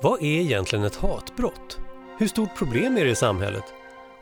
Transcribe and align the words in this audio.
Vad 0.00 0.22
är 0.22 0.40
egentligen 0.40 0.84
ett 0.84 0.96
hatbrott? 0.96 1.78
Hur 2.18 2.28
stort 2.28 2.56
problem 2.58 2.96
är 2.96 3.04
det 3.04 3.10
i 3.10 3.14
samhället? 3.14 3.64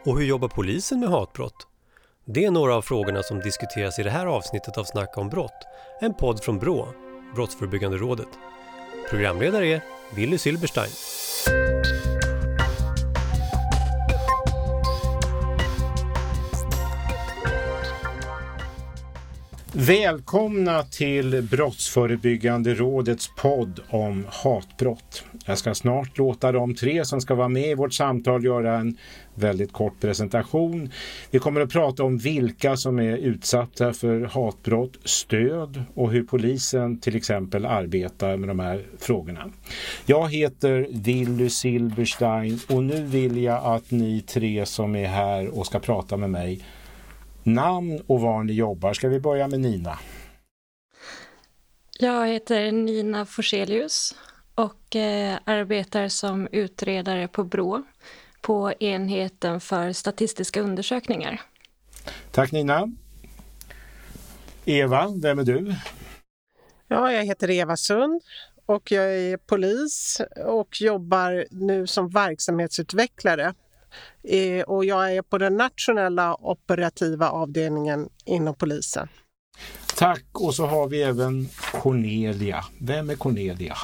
Och 0.04 0.18
hur 0.18 0.26
jobbar 0.26 0.48
polisen 0.48 1.00
med 1.00 1.08
hatbrott? 1.08 1.66
Det 2.24 2.44
är 2.44 2.50
några 2.50 2.74
av 2.74 2.82
frågorna 2.82 3.22
som 3.22 3.40
diskuteras 3.40 3.98
i 3.98 4.02
det 4.02 4.10
här 4.10 4.26
avsnittet 4.26 4.78
av 4.78 4.84
Snacka 4.84 5.20
om 5.20 5.28
brott, 5.28 5.66
en 6.00 6.14
podd 6.14 6.44
från 6.44 6.58
BRÅ, 6.58 6.88
Brottsförebyggande 7.34 7.96
rådet. 7.96 8.28
Programledare 9.10 9.66
är 9.66 9.84
Willy 10.14 10.38
Silberstein. 10.38 10.90
Välkomna 19.72 20.82
till 20.82 21.42
Brottsförebyggande 21.42 22.74
rådets 22.74 23.30
podd 23.36 23.80
om 23.90 24.26
hatbrott. 24.30 25.24
Jag 25.46 25.58
ska 25.58 25.74
snart 25.74 26.18
låta 26.18 26.52
de 26.52 26.74
tre 26.74 27.04
som 27.04 27.20
ska 27.20 27.34
vara 27.34 27.48
med 27.48 27.70
i 27.70 27.74
vårt 27.74 27.94
samtal 27.94 28.44
göra 28.44 28.78
en 28.78 28.96
väldigt 29.34 29.72
kort 29.72 30.00
presentation. 30.00 30.90
Vi 31.30 31.38
kommer 31.38 31.60
att 31.60 31.72
prata 31.72 32.04
om 32.04 32.18
vilka 32.18 32.76
som 32.76 32.98
är 32.98 33.16
utsatta 33.16 33.92
för 33.92 34.20
hatbrott, 34.20 34.96
stöd 35.04 35.82
och 35.94 36.10
hur 36.12 36.22
polisen 36.22 37.00
till 37.00 37.16
exempel 37.16 37.66
arbetar 37.66 38.36
med 38.36 38.48
de 38.48 38.60
här 38.60 38.86
frågorna. 38.98 39.50
Jag 40.06 40.32
heter 40.32 40.86
Willy 40.90 41.50
Silberstein 41.50 42.60
och 42.68 42.84
nu 42.84 43.02
vill 43.02 43.42
jag 43.42 43.64
att 43.64 43.90
ni 43.90 44.20
tre 44.20 44.66
som 44.66 44.96
är 44.96 45.06
här 45.06 45.58
och 45.58 45.66
ska 45.66 45.78
prata 45.78 46.16
med 46.16 46.30
mig 46.30 46.64
namn 47.42 48.00
och 48.06 48.20
var 48.20 48.42
ni 48.42 48.52
jobbar. 48.52 48.92
Ska 48.92 49.08
vi 49.08 49.20
börja 49.20 49.48
med 49.48 49.60
Nina? 49.60 49.98
Jag 51.98 52.28
heter 52.28 52.72
Nina 52.72 53.26
Forselius 53.26 54.14
och 54.54 54.96
eh, 54.96 55.38
arbetar 55.44 56.08
som 56.08 56.48
utredare 56.52 57.28
på 57.28 57.44
BRÅ 57.44 57.82
på 58.40 58.72
enheten 58.80 59.60
för 59.60 59.92
statistiska 59.92 60.60
undersökningar. 60.60 61.40
Tack 62.30 62.52
Nina. 62.52 62.92
Eva, 64.64 65.12
vem 65.22 65.38
är 65.38 65.44
du? 65.44 65.74
Ja, 66.88 67.12
jag 67.12 67.24
heter 67.24 67.50
Eva 67.50 67.76
Sund 67.76 68.22
och 68.66 68.92
jag 68.92 69.04
är 69.04 69.36
polis 69.36 70.20
och 70.46 70.80
jobbar 70.80 71.46
nu 71.50 71.86
som 71.86 72.08
verksamhetsutvecklare 72.08 73.54
Eh, 74.22 74.62
och 74.62 74.84
jag 74.84 75.16
är 75.16 75.22
på 75.22 75.38
den 75.38 75.56
nationella 75.56 76.36
operativa 76.40 77.28
avdelningen 77.28 78.08
inom 78.24 78.54
polisen. 78.54 79.08
Tack 79.96 80.24
och 80.32 80.54
så 80.54 80.66
har 80.66 80.88
vi 80.88 81.02
även 81.02 81.48
Cornelia. 81.72 82.64
Vem 82.80 83.10
är 83.10 83.14
Cornelia? 83.14 83.76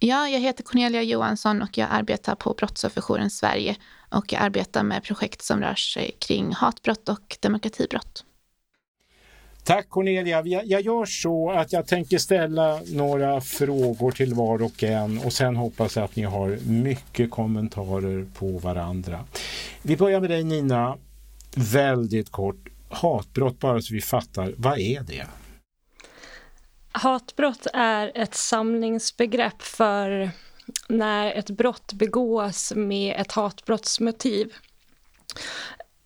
Ja, 0.00 0.28
jag 0.28 0.40
heter 0.40 0.64
Cornelia 0.64 1.02
Johansson 1.02 1.62
och 1.62 1.78
jag 1.78 1.88
arbetar 1.90 2.34
på 2.34 2.54
Brottsofferjouren 2.54 3.30
Sverige 3.30 3.76
och 4.10 4.32
jag 4.32 4.42
arbetar 4.42 4.82
med 4.82 5.04
projekt 5.04 5.42
som 5.42 5.60
rör 5.60 5.74
sig 5.74 6.16
kring 6.18 6.52
hatbrott 6.52 7.08
och 7.08 7.36
demokratibrott. 7.40 8.24
Tack 9.64 9.88
Cornelia. 9.88 10.42
Jag 10.64 10.80
gör 10.80 11.04
så 11.04 11.50
att 11.50 11.72
jag 11.72 11.86
tänker 11.86 12.18
ställa 12.18 12.80
några 12.92 13.40
frågor 13.40 14.10
till 14.10 14.34
var 14.34 14.62
och 14.62 14.82
en 14.82 15.18
och 15.18 15.32
sen 15.32 15.56
hoppas 15.56 15.96
jag 15.96 16.04
att 16.04 16.16
ni 16.16 16.22
har 16.22 16.58
mycket 16.66 17.30
kommentarer 17.30 18.26
på 18.34 18.58
varandra. 18.58 19.24
Vi 19.82 19.96
börjar 19.96 20.20
med 20.20 20.30
dig 20.30 20.44
Nina. 20.44 20.96
Väldigt 21.54 22.30
kort. 22.30 22.68
Hatbrott, 22.88 23.58
bara 23.58 23.80
så 23.80 23.94
vi 23.94 24.00
fattar. 24.00 24.54
Vad 24.56 24.78
är 24.78 25.00
det? 25.00 25.26
Hatbrott 26.98 27.66
är 27.72 28.12
ett 28.14 28.34
samlingsbegrepp 28.34 29.62
för 29.62 30.30
när 30.88 31.32
ett 31.32 31.50
brott 31.50 31.92
begås 31.92 32.72
med 32.76 33.20
ett 33.20 33.32
hatbrottsmotiv. 33.32 34.52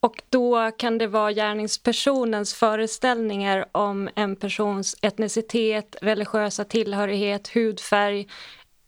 Och 0.00 0.22
då 0.28 0.70
kan 0.70 0.98
det 0.98 1.06
vara 1.06 1.32
gärningspersonens 1.32 2.54
föreställningar 2.54 3.64
om 3.72 4.08
en 4.14 4.36
persons 4.36 4.96
etnicitet, 5.02 5.96
religiösa 6.02 6.64
tillhörighet, 6.64 7.48
hudfärg, 7.48 8.28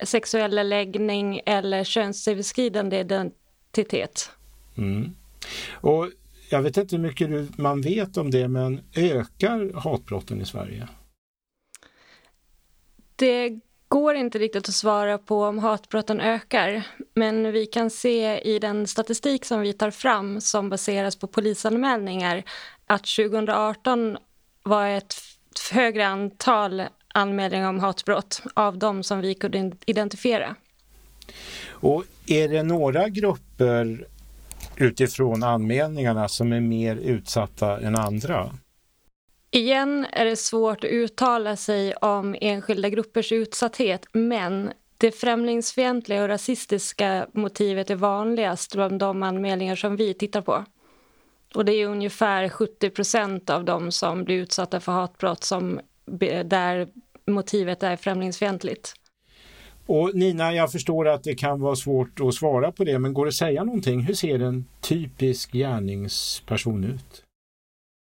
sexuella 0.05 0.63
läggning 0.63 1.41
eller 1.47 1.85
könsöverskridande 1.85 2.99
identitet. 3.01 4.31
Mm. 4.77 5.15
Och 5.73 6.09
jag 6.51 6.63
vet 6.63 6.77
inte 6.77 6.97
hur 6.97 7.03
mycket 7.03 7.59
man 7.59 7.81
vet 7.81 8.17
om 8.17 8.31
det, 8.31 8.49
men 8.49 8.81
ökar 8.95 9.81
hatbrotten 9.81 10.41
i 10.41 10.45
Sverige? 10.45 10.89
Det 13.17 13.61
går 13.89 14.15
inte 14.15 14.39
riktigt 14.39 14.69
att 14.69 14.75
svara 14.75 15.19
på 15.19 15.45
om 15.45 15.59
hatbrotten 15.59 16.21
ökar, 16.21 16.83
men 17.15 17.53
vi 17.53 17.67
kan 17.67 17.91
se 17.91 18.39
i 18.39 18.59
den 18.59 18.87
statistik 18.87 19.45
som 19.45 19.61
vi 19.61 19.73
tar 19.73 19.91
fram 19.91 20.41
som 20.41 20.71
baseras 20.71 21.17
på 21.17 21.27
polisanmälningar 21.27 22.43
att 22.87 23.05
2018 23.17 24.17
var 24.63 24.89
ett 24.89 25.15
högre 25.73 26.07
antal 26.07 26.83
anmälningar 27.09 27.69
om 27.69 27.81
hatbrott 27.81 28.43
av 28.55 28.79
de 28.79 29.03
som 29.03 29.21
vi 29.21 29.35
kunde 29.35 29.73
identifiera. 29.87 30.57
Och 31.69 32.05
är 32.27 32.49
det 32.49 32.63
några 32.63 33.09
grupper 33.09 34.07
utifrån 34.77 35.43
anmälningarna 35.43 36.29
som 36.29 36.53
är 36.53 36.61
mer 36.61 36.97
utsatta 36.97 37.81
än 37.81 37.97
andra? 37.97 38.51
Igen 39.55 40.07
är 40.13 40.25
det 40.25 40.37
svårt 40.37 40.85
att 40.85 40.91
uttala 40.91 41.57
sig 41.57 41.95
om 41.95 42.37
enskilda 42.41 42.89
gruppers 42.89 43.33
utsatthet 43.33 44.07
men 44.13 44.71
det 44.99 45.11
främlingsfientliga 45.11 46.23
och 46.23 46.29
rasistiska 46.29 47.27
motivet 47.33 47.91
är 47.91 47.95
vanligast 47.95 48.75
bland 48.75 48.99
de 48.99 49.23
anmälningar 49.23 49.77
som 49.77 49.97
vi 49.97 50.15
tittar 50.15 50.43
på. 50.43 50.65
Och 51.55 51.65
det 51.65 51.73
är 51.73 51.87
ungefär 51.87 52.49
70 52.49 52.91
procent 52.91 53.51
av 53.51 53.65
de 53.65 53.93
som 53.93 54.25
blir 54.25 54.37
utsatta 54.37 54.81
för 54.81 54.93
hatbrott 54.93 55.45
som, 55.45 55.81
där 56.45 56.89
motivet 57.27 57.83
är 57.83 57.97
främlingsfientligt. 57.97 58.95
Och 59.87 60.15
Nina, 60.15 60.55
jag 60.55 60.73
förstår 60.73 61.09
att 61.09 61.25
det 61.25 61.35
kan 61.35 61.61
vara 61.61 61.77
svårt 61.77 62.21
att 62.21 62.35
svara 62.35 62.73
på 62.73 62.85
det, 62.85 62.99
men 62.99 63.15
går 63.15 63.25
det 63.25 63.29
att 63.29 63.35
säga 63.35 63.65
någonting? 63.65 64.01
Hur 64.01 64.15
ser 64.15 64.39
en 64.39 64.65
typisk 64.81 65.53
gärningsperson 65.53 66.85
ut? 66.85 67.24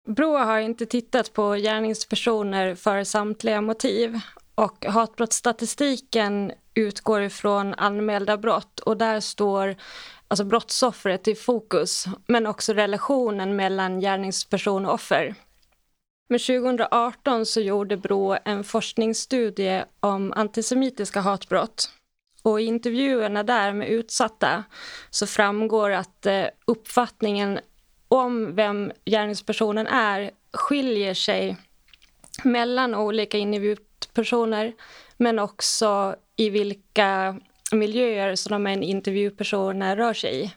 Brå 0.08 0.38
har 0.38 0.60
inte 0.60 0.86
tittat 0.86 1.34
på 1.34 1.54
gärningspersoner 1.54 2.76
för 2.76 3.04
samtliga 3.04 3.62
motiv 3.62 4.20
och 4.56 4.86
hatbrottsstatistiken 4.86 6.52
utgår 6.74 7.22
ifrån 7.22 7.74
anmälda 7.74 8.38
brott 8.38 8.80
och 8.80 8.98
där 8.98 9.20
står 9.20 9.76
alltså 10.28 10.44
brottsoffret 10.44 11.28
i 11.28 11.36
fokus 11.36 12.06
men 12.28 12.48
också 12.48 12.74
relationen 12.74 13.56
mellan 13.56 14.00
gärningsperson 14.00 14.86
och 14.86 14.94
offer. 14.94 15.36
Men 16.30 16.40
2018 16.40 17.46
så 17.46 17.62
gjorde 17.62 17.98
Brå 17.98 18.38
en 18.46 18.64
forskningsstudie 18.64 19.86
om 20.00 20.34
antisemitiska 20.36 21.22
hatbrott 21.22 21.90
och 22.44 22.62
i 22.62 22.64
intervjuerna 22.64 23.44
där 23.44 23.74
med 23.74 23.90
utsatta 23.90 24.64
så 25.10 25.28
framgår 25.28 25.90
att 25.90 26.26
eh, 26.26 26.46
uppfattningen 26.68 27.60
om 28.12 28.56
vem 28.56 28.92
gärningspersonen 29.06 29.88
är 29.88 30.32
skiljer 30.54 31.14
sig 31.14 31.58
mellan 32.44 32.96
olika 32.96 33.38
intervjupersoner 33.38 34.74
men 35.18 35.40
också 35.40 36.16
i 36.36 36.50
vilka 36.50 37.40
miljöer 37.72 38.36
som 38.36 38.52
de 38.52 38.66
här 38.66 38.84
intervjupersonerna 38.84 39.96
rör 39.96 40.14
sig 40.14 40.44
i. 40.44 40.52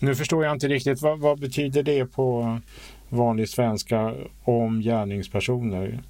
Nu 0.00 0.14
förstår 0.14 0.44
jag 0.44 0.52
inte 0.52 0.68
riktigt, 0.68 1.02
vad, 1.02 1.20
vad 1.20 1.40
betyder 1.40 1.82
det 1.82 2.06
på 2.06 2.58
vanlig 3.08 3.48
svenska 3.48 4.14
om 4.44 4.80
gärningspersoner? 4.80 6.02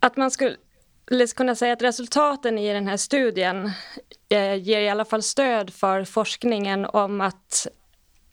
Att 0.00 0.16
man 0.16 0.30
skulle 0.30 0.56
kunna 1.36 1.54
säga 1.54 1.72
att 1.72 1.82
resultaten 1.82 2.58
i 2.58 2.72
den 2.72 2.86
här 2.86 2.96
studien 2.96 3.70
eh, 4.28 4.54
ger 4.54 4.80
i 4.80 4.88
alla 4.88 5.04
fall 5.04 5.22
stöd 5.22 5.72
för 5.72 6.04
forskningen 6.04 6.84
om 6.84 7.20
att 7.20 7.66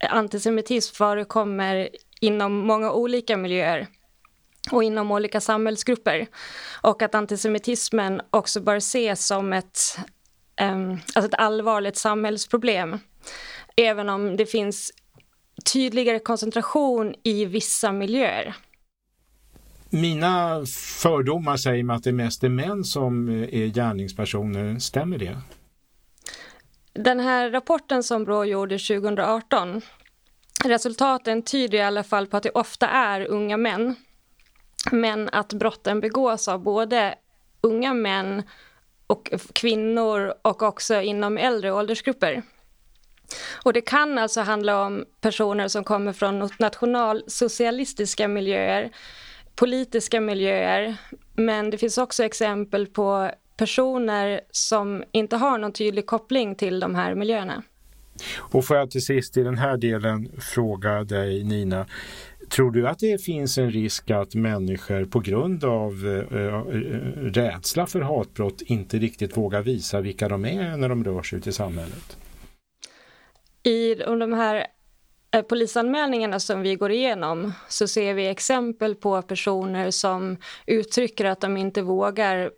antisemitism 0.10 0.96
förekommer 0.96 1.90
inom 2.22 2.54
många 2.54 2.92
olika 2.92 3.38
miljöer 3.38 3.88
och 4.72 4.84
inom 4.84 5.12
olika 5.12 5.42
samhällsgrupper. 5.42 6.28
Och 6.82 7.02
att 7.02 7.16
antisemitismen 7.16 8.22
också 8.30 8.62
bör 8.62 8.76
ses 8.76 9.28
som 9.28 9.54
ett, 9.54 9.80
um, 10.62 10.92
alltså 10.92 11.30
ett 11.30 11.40
allvarligt 11.40 11.98
samhällsproblem. 11.98 13.00
Även 13.76 14.10
om 14.10 14.38
det 14.38 14.46
finns 14.46 14.92
tydligare 15.74 16.20
koncentration 16.20 17.16
i 17.24 17.46
vissa 17.46 17.92
miljöer. 17.92 18.56
Mina 19.90 20.66
fördomar 21.02 21.58
säger 21.58 21.84
mig 21.84 21.96
att 21.96 22.04
det 22.04 22.12
mest 22.12 22.44
är 22.44 22.50
män 22.50 22.84
som 22.84 23.30
är 23.30 23.68
gärningspersoner. 23.68 24.80
Stämmer 24.80 25.18
det? 25.18 25.38
Den 26.96 27.20
här 27.20 27.52
rapporten 27.52 28.04
som 28.04 28.24
Brå 28.24 28.46
gjorde 28.46 28.78
2018, 28.78 29.82
resultaten 30.64 31.42
tyder 31.42 31.78
i 31.78 31.82
alla 31.82 32.04
fall 32.04 32.28
på 32.28 32.38
att 32.38 32.44
det 32.44 32.50
ofta 32.50 32.88
är 32.88 33.26
unga 33.26 33.58
män. 33.58 33.96
Men 34.92 35.30
att 35.30 35.54
brotten 35.54 36.00
begås 36.00 36.48
av 36.48 36.60
både 36.64 37.16
unga 37.62 37.94
män 37.94 38.44
och 39.08 39.30
kvinnor 39.54 40.34
och 40.42 40.64
också 40.64 41.02
inom 41.02 41.38
äldre 41.38 41.72
åldersgrupper. 41.72 42.44
Och 43.64 43.74
det 43.74 43.82
kan 43.82 44.18
alltså 44.18 44.42
handla 44.42 44.82
om 44.86 45.06
personer 45.22 45.68
som 45.68 45.84
kommer 45.84 46.14
från 46.14 46.50
nationalsocialistiska 46.60 48.28
miljöer, 48.28 48.92
politiska 49.56 50.22
miljöer, 50.22 50.96
men 51.36 51.70
det 51.70 51.78
finns 51.78 51.98
också 51.98 52.24
exempel 52.24 52.88
på 52.88 53.32
personer 53.58 54.42
som 54.52 55.04
inte 55.12 55.36
har 55.36 55.58
någon 55.58 55.74
tydlig 55.74 56.06
koppling 56.06 56.56
till 56.56 56.80
de 56.80 56.96
här 56.96 57.16
miljöerna. 57.16 57.64
Och 58.38 58.66
får 58.66 58.78
jag 58.78 58.92
till 58.92 59.06
sist 59.06 59.38
i 59.38 59.44
den 59.44 59.58
här 59.58 59.78
delen 59.78 60.32
fråga 60.40 61.04
dig 61.04 61.44
Nina, 61.44 61.86
Tror 62.50 62.72
du 62.72 62.88
att 62.88 63.00
det 63.00 63.24
finns 63.24 63.58
en 63.58 63.72
risk 63.72 64.12
att 64.12 64.36
människor 64.36 65.06
på 65.06 65.20
grund 65.20 65.64
av 65.64 65.92
äh, 66.32 66.38
rädsla 67.32 67.88
för 67.88 68.02
hatbrott 68.02 68.62
inte 68.62 68.98
riktigt 68.98 69.38
vågar 69.38 69.62
visa 69.62 70.02
vilka 70.02 70.30
de 70.30 70.46
är 70.46 70.78
när 70.78 70.90
de 70.90 71.04
rör 71.04 71.24
sig 71.24 71.40
ut 71.40 71.48
i 71.48 71.52
samhället? 71.52 72.18
I 73.64 73.96
de 73.96 74.34
här 74.34 74.68
eh, 75.32 75.42
polisanmälningarna 75.42 76.40
som 76.40 76.62
vi 76.62 76.76
går 76.76 76.92
igenom 76.92 77.54
så 77.70 77.88
ser 77.88 78.14
vi 78.14 78.28
exempel 78.28 78.96
på 78.96 79.22
personer 79.22 79.92
som 79.92 80.38
uttrycker 80.66 81.26
att 81.26 81.42
de 81.42 81.58
inte 81.58 81.82
vågar 81.82 82.52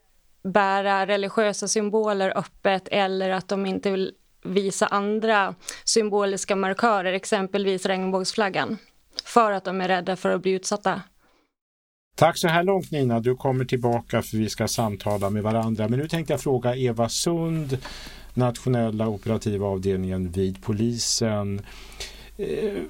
bära 0.48 1.08
religiösa 1.08 1.68
symboler 1.68 2.38
öppet 2.38 2.88
eller 2.88 3.30
att 3.30 3.48
de 3.48 3.66
inte 3.66 3.92
vill 3.92 4.14
visa 4.44 4.88
andra 4.88 5.56
symboliska 5.84 6.56
markörer, 6.56 7.14
exempelvis 7.14 7.86
regnbågsflaggan, 7.86 8.78
för 9.26 9.52
att 9.52 9.66
de 9.66 9.82
är 9.82 9.88
rädda 9.88 10.16
för 10.16 10.30
att 10.30 10.42
bli 10.42 10.52
utsatta. 10.52 11.02
Tack 12.16 12.38
så 12.38 12.48
här 12.48 12.64
långt 12.64 12.92
Nina, 12.92 13.20
du 13.20 13.36
kommer 13.36 13.66
tillbaka 13.66 14.22
för 14.22 14.38
vi 14.38 14.50
ska 14.50 14.68
samtala 14.68 15.30
med 15.30 15.44
varandra. 15.44 15.88
Men 15.88 16.00
nu 16.00 16.08
tänkte 16.08 16.34
jag 16.34 16.42
fråga 16.42 16.76
Eva 16.76 17.10
Sund, 17.10 17.78
nationella 18.34 19.08
operativa 19.08 19.68
avdelningen 19.68 20.32
vid 20.32 20.64
polisen. 20.64 21.62
Eh, 22.38 22.84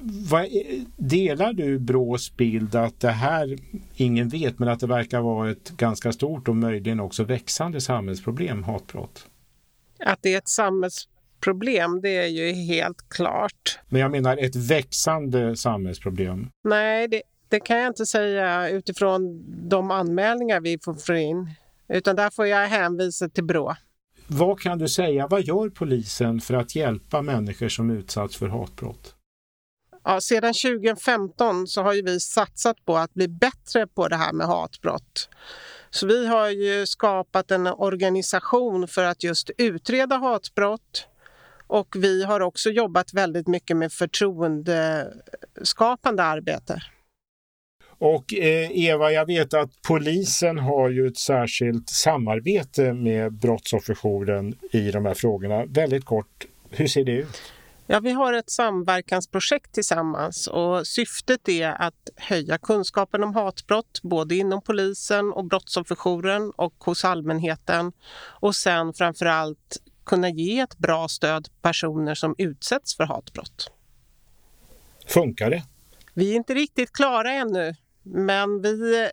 delar 0.96 1.52
du 1.52 1.78
Brås 1.78 2.36
bild 2.36 2.74
att 2.74 3.00
det 3.00 3.10
här, 3.10 3.58
ingen 3.96 4.28
vet, 4.28 4.58
men 4.58 4.68
att 4.68 4.80
det 4.80 4.86
verkar 4.86 5.20
vara 5.20 5.50
ett 5.50 5.70
ganska 5.70 6.12
stort 6.12 6.48
och 6.48 6.56
möjligen 6.56 7.00
också 7.00 7.24
växande 7.24 7.80
samhällsproblem, 7.80 8.62
hatbrott? 8.62 9.26
Att 9.98 10.18
det 10.22 10.34
är 10.34 10.38
ett 10.38 10.48
samhällsproblem, 10.48 12.00
det 12.00 12.16
är 12.16 12.26
ju 12.26 12.52
helt 12.52 13.08
klart. 13.08 13.78
Men 13.88 14.00
jag 14.00 14.10
menar 14.10 14.36
ett 14.36 14.56
växande 14.56 15.56
samhällsproblem? 15.56 16.50
Nej, 16.64 17.08
det, 17.08 17.22
det 17.48 17.60
kan 17.60 17.78
jag 17.78 17.90
inte 17.90 18.06
säga 18.06 18.68
utifrån 18.68 19.44
de 19.68 19.90
anmälningar 19.90 20.60
vi 20.60 20.78
får 21.06 21.16
in. 21.16 21.50
Utan 21.88 22.16
där 22.16 22.30
får 22.30 22.46
jag 22.46 22.66
hänvisa 22.66 23.28
till 23.28 23.44
Brå. 23.44 23.76
Vad 24.26 24.60
kan 24.60 24.78
du 24.78 24.88
säga, 24.88 25.26
vad 25.26 25.42
gör 25.42 25.68
polisen 25.70 26.40
för 26.40 26.54
att 26.54 26.76
hjälpa 26.76 27.22
människor 27.22 27.68
som 27.68 27.90
utsatts 27.90 28.36
för 28.36 28.48
hatbrott? 28.48 29.14
Ja, 30.08 30.20
sedan 30.20 30.54
2015 30.54 31.66
så 31.66 31.82
har 31.82 31.94
ju 31.94 32.02
vi 32.02 32.20
satsat 32.20 32.84
på 32.84 32.96
att 32.96 33.14
bli 33.14 33.28
bättre 33.28 33.86
på 33.86 34.08
det 34.08 34.16
här 34.16 34.32
med 34.32 34.46
hatbrott. 34.46 35.28
Så 35.90 36.06
vi 36.06 36.26
har 36.26 36.48
ju 36.48 36.86
skapat 36.86 37.50
en 37.50 37.66
organisation 37.66 38.88
för 38.88 39.04
att 39.04 39.24
just 39.24 39.50
utreda 39.58 40.16
hatbrott 40.16 41.06
och 41.66 41.96
vi 41.98 42.24
har 42.24 42.40
också 42.40 42.70
jobbat 42.70 43.14
väldigt 43.14 43.46
mycket 43.46 43.76
med 43.76 43.92
förtroendeskapande 43.92 46.22
arbete. 46.22 46.82
Och 47.98 48.34
eh, 48.34 48.70
Eva, 48.70 49.12
jag 49.12 49.26
vet 49.26 49.54
att 49.54 49.70
polisen 49.88 50.58
har 50.58 50.88
ju 50.88 51.06
ett 51.06 51.18
särskilt 51.18 51.88
samarbete 51.88 52.92
med 52.92 53.32
Brottsofferjouren 53.32 54.54
i 54.72 54.90
de 54.90 55.06
här 55.06 55.14
frågorna. 55.14 55.64
Väldigt 55.64 56.04
kort, 56.04 56.46
hur 56.70 56.86
ser 56.86 57.04
det 57.04 57.12
ut? 57.12 57.52
Ja, 57.90 58.00
vi 58.00 58.10
har 58.10 58.32
ett 58.32 58.50
samverkansprojekt 58.50 59.72
tillsammans 59.72 60.46
och 60.46 60.86
syftet 60.86 61.48
är 61.48 61.68
att 61.68 62.10
höja 62.16 62.58
kunskapen 62.58 63.24
om 63.24 63.34
hatbrott 63.34 64.00
både 64.02 64.36
inom 64.36 64.62
polisen 64.62 65.32
och 65.32 65.44
brottsofferjouren 65.44 66.50
och 66.56 66.74
hos 66.78 67.04
allmänheten 67.04 67.92
och 68.40 68.56
sen 68.56 68.92
framför 68.94 69.26
allt 69.26 69.76
kunna 70.06 70.28
ge 70.28 70.60
ett 70.60 70.78
bra 70.78 71.08
stöd 71.08 71.48
personer 71.62 72.14
som 72.14 72.34
utsätts 72.38 72.96
för 72.96 73.04
hatbrott. 73.04 73.70
Funkar 75.06 75.50
det? 75.50 75.62
Vi 76.14 76.32
är 76.32 76.36
inte 76.36 76.54
riktigt 76.54 76.92
klara 76.92 77.32
ännu, 77.32 77.74
men 78.02 78.62
vi 78.62 79.10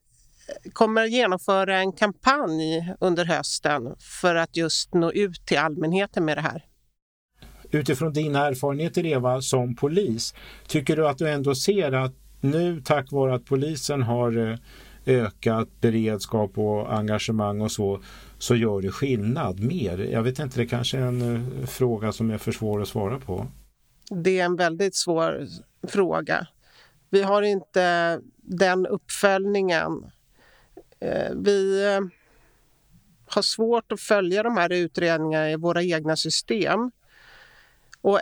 kommer 0.74 1.06
genomföra 1.06 1.80
en 1.80 1.92
kampanj 1.92 2.94
under 3.00 3.26
hösten 3.26 3.96
för 4.22 4.36
att 4.36 4.58
just 4.58 4.94
nå 4.94 5.12
ut 5.12 5.46
till 5.46 5.58
allmänheten 5.58 6.26
med 6.26 6.38
det 6.38 6.42
här. 6.42 6.66
Utifrån 7.76 8.14
dina 8.14 8.48
erfarenheter 8.48 9.06
Eva 9.06 9.42
som 9.42 9.76
polis, 9.76 10.34
tycker 10.68 10.96
du 10.96 11.08
att 11.08 11.18
du 11.18 11.30
ändå 11.30 11.56
ser 11.56 11.92
att 11.92 12.14
nu 12.42 12.82
tack 12.82 13.12
vare 13.12 13.36
att 13.36 13.46
polisen 13.46 14.02
har 14.02 14.52
eh, 14.52 14.58
ökat 15.06 15.82
beredskap 15.82 16.58
och 16.58 16.94
engagemang 16.94 17.62
och 17.62 17.72
så, 17.72 18.00
så 18.38 18.56
gör 18.56 18.82
det 18.82 18.92
skillnad 18.92 19.60
mer? 19.60 19.98
Jag 19.98 20.24
vet 20.24 20.40
inte, 20.40 20.60
det 20.60 20.66
kanske 20.66 20.98
är 20.98 21.02
en 21.02 21.36
eh, 21.36 21.66
fråga 21.68 22.12
som 22.12 22.32
är 22.32 22.38
för 22.38 22.52
svår 22.52 22.82
att 22.82 22.88
svara 22.88 23.20
på. 23.20 23.48
Det 24.10 24.40
är 24.40 24.46
en 24.46 24.56
väldigt 24.56 24.96
svår 24.96 25.48
fråga. 25.88 26.48
Vi 27.10 27.24
har 27.24 27.42
inte 27.42 28.20
den 28.38 28.88
uppföljningen. 28.88 30.12
Eh, 31.00 31.32
vi 31.36 31.84
har 33.26 33.42
svårt 33.42 33.92
att 33.92 34.02
följa 34.02 34.44
de 34.44 34.58
här 34.58 34.72
utredningarna 34.72 35.52
i 35.52 35.56
våra 35.56 35.84
egna 35.84 36.16
system. 36.16 36.92
Och 38.06 38.20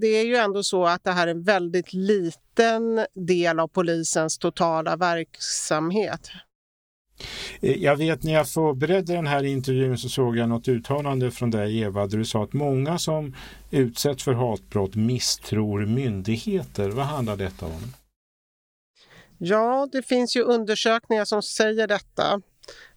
det 0.00 0.06
är 0.06 0.24
ju 0.24 0.36
ändå 0.36 0.62
så 0.62 0.86
att 0.86 1.04
det 1.04 1.10
här 1.10 1.26
är 1.26 1.30
en 1.30 1.42
väldigt 1.42 1.92
liten 1.92 3.06
del 3.14 3.60
av 3.60 3.68
polisens 3.68 4.38
totala 4.38 4.96
verksamhet. 4.96 6.30
Eh, 7.60 7.82
jag 7.82 7.96
vet 7.96 8.22
när 8.22 8.32
jag 8.32 8.48
förberedde 8.48 9.12
den 9.12 9.26
här 9.26 9.42
intervjun 9.42 9.98
så 9.98 10.08
såg 10.08 10.36
jag 10.36 10.48
något 10.48 10.68
uttalande 10.68 11.30
från 11.30 11.50
dig 11.50 11.80
Eva 11.80 12.06
där 12.06 12.18
du 12.18 12.24
sa 12.24 12.44
att 12.44 12.52
många 12.52 12.98
som 12.98 13.36
utsätts 13.70 14.24
för 14.24 14.32
hatbrott 14.32 14.94
misstror 14.94 15.86
myndigheter. 15.86 16.88
Vad 16.90 17.06
handlar 17.06 17.36
detta 17.36 17.66
om? 17.66 17.94
Ja, 19.38 19.88
det 19.92 20.02
finns 20.02 20.36
ju 20.36 20.42
undersökningar 20.42 21.24
som 21.24 21.42
säger 21.42 21.86
detta. 21.86 22.40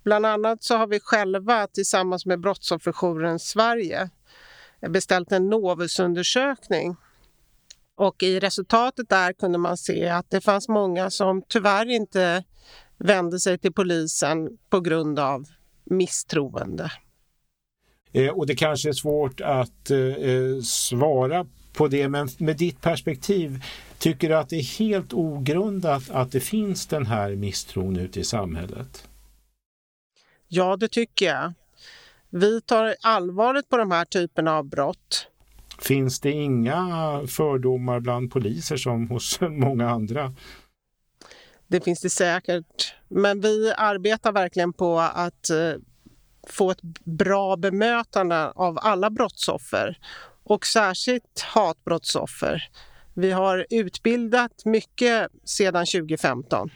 Bland 0.04 0.26
annat 0.26 0.64
så 0.64 0.78
har 0.78 0.88
vi 0.88 1.00
själva 1.00 1.68
tillsammans 1.68 2.26
med 2.26 2.40
Brottsofferjouren 2.40 3.40
Sverige 3.40 4.10
beställt 4.90 5.32
en 5.32 5.50
Novusundersökning. 5.50 6.96
Och 7.96 8.24
i 8.24 8.40
resultatet 8.40 9.10
där 9.10 9.34
kunde 9.34 9.58
man 9.58 9.78
se 9.78 10.10
att 10.10 10.30
det 10.30 10.42
fanns 10.42 10.68
många 10.68 11.10
som 11.10 11.44
tyvärr 11.48 11.90
inte 11.90 12.44
vände 12.98 13.40
sig 13.40 13.58
till 13.58 13.74
polisen 13.74 14.58
på 14.70 14.80
grund 14.80 15.20
av 15.20 15.46
misstroende. 15.84 16.92
Eh, 18.12 18.30
och 18.30 18.48
det 18.48 18.56
kanske 18.56 18.90
är 18.90 18.94
svårt 18.94 19.42
att 19.42 19.92
eh, 19.92 20.62
svara 20.64 21.46
på 21.74 21.88
det, 21.88 22.10
men 22.10 22.30
med 22.38 22.58
ditt 22.58 22.82
perspektiv, 22.82 23.64
tycker 24.00 24.30
du 24.30 24.36
att 24.36 24.50
det 24.50 24.56
är 24.56 24.80
helt 24.80 25.14
ogrundat 25.14 26.10
att 26.10 26.32
det 26.32 26.40
finns 26.40 26.88
den 26.88 27.06
här 27.06 27.36
misstron 27.36 27.96
ute 27.96 28.20
i 28.20 28.24
samhället? 28.24 29.08
Ja, 30.48 30.78
det 30.78 30.88
tycker 30.88 31.26
jag. 31.26 31.54
Vi 32.38 32.62
tar 32.62 32.96
allvarligt 33.02 33.70
på 33.70 33.78
de 33.78 33.92
här 33.92 34.06
typerna 34.06 34.58
av 34.58 34.66
brott. 34.66 35.28
Finns 35.80 36.20
det 36.20 36.32
inga 36.32 37.22
fördomar 37.28 38.00
bland 38.00 38.32
poliser 38.32 38.78
som 38.78 39.10
hos 39.10 39.40
många 39.50 39.90
andra? 39.90 40.34
Det 41.68 41.82
finns 41.82 42.02
det 42.02 42.10
säkert. 42.10 42.96
Men 43.08 43.42
vi 43.42 43.74
arbetar 43.78 44.32
verkligen 44.32 44.74
på 44.74 45.00
att 45.00 45.50
eh, 45.50 45.74
få 46.48 46.72
ett 46.72 46.82
bra 47.04 47.58
bemötande 47.58 48.52
av 48.52 48.80
alla 48.82 49.10
brottsoffer 49.10 49.98
och 50.44 50.66
särskilt 50.66 51.42
hatbrottsoffer. 51.42 52.64
Vi 53.14 53.32
har 53.32 53.66
utbildat 53.70 54.66
mycket 54.66 55.28
sedan 55.44 55.86
2015. 55.86 56.70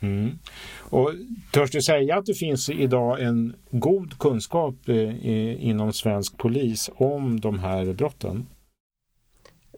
Mm. 0.00 0.38
Och 0.78 1.12
törs 1.52 1.70
du 1.70 1.82
säga 1.82 2.18
att 2.18 2.26
det 2.26 2.34
finns 2.34 2.70
idag 2.70 3.20
en 3.20 3.54
god 3.70 4.18
kunskap 4.18 4.74
eh, 4.88 5.64
inom 5.68 5.92
svensk 5.92 6.36
polis 6.38 6.90
om 6.96 7.40
de 7.40 7.58
här 7.58 7.92
brotten? 7.92 8.46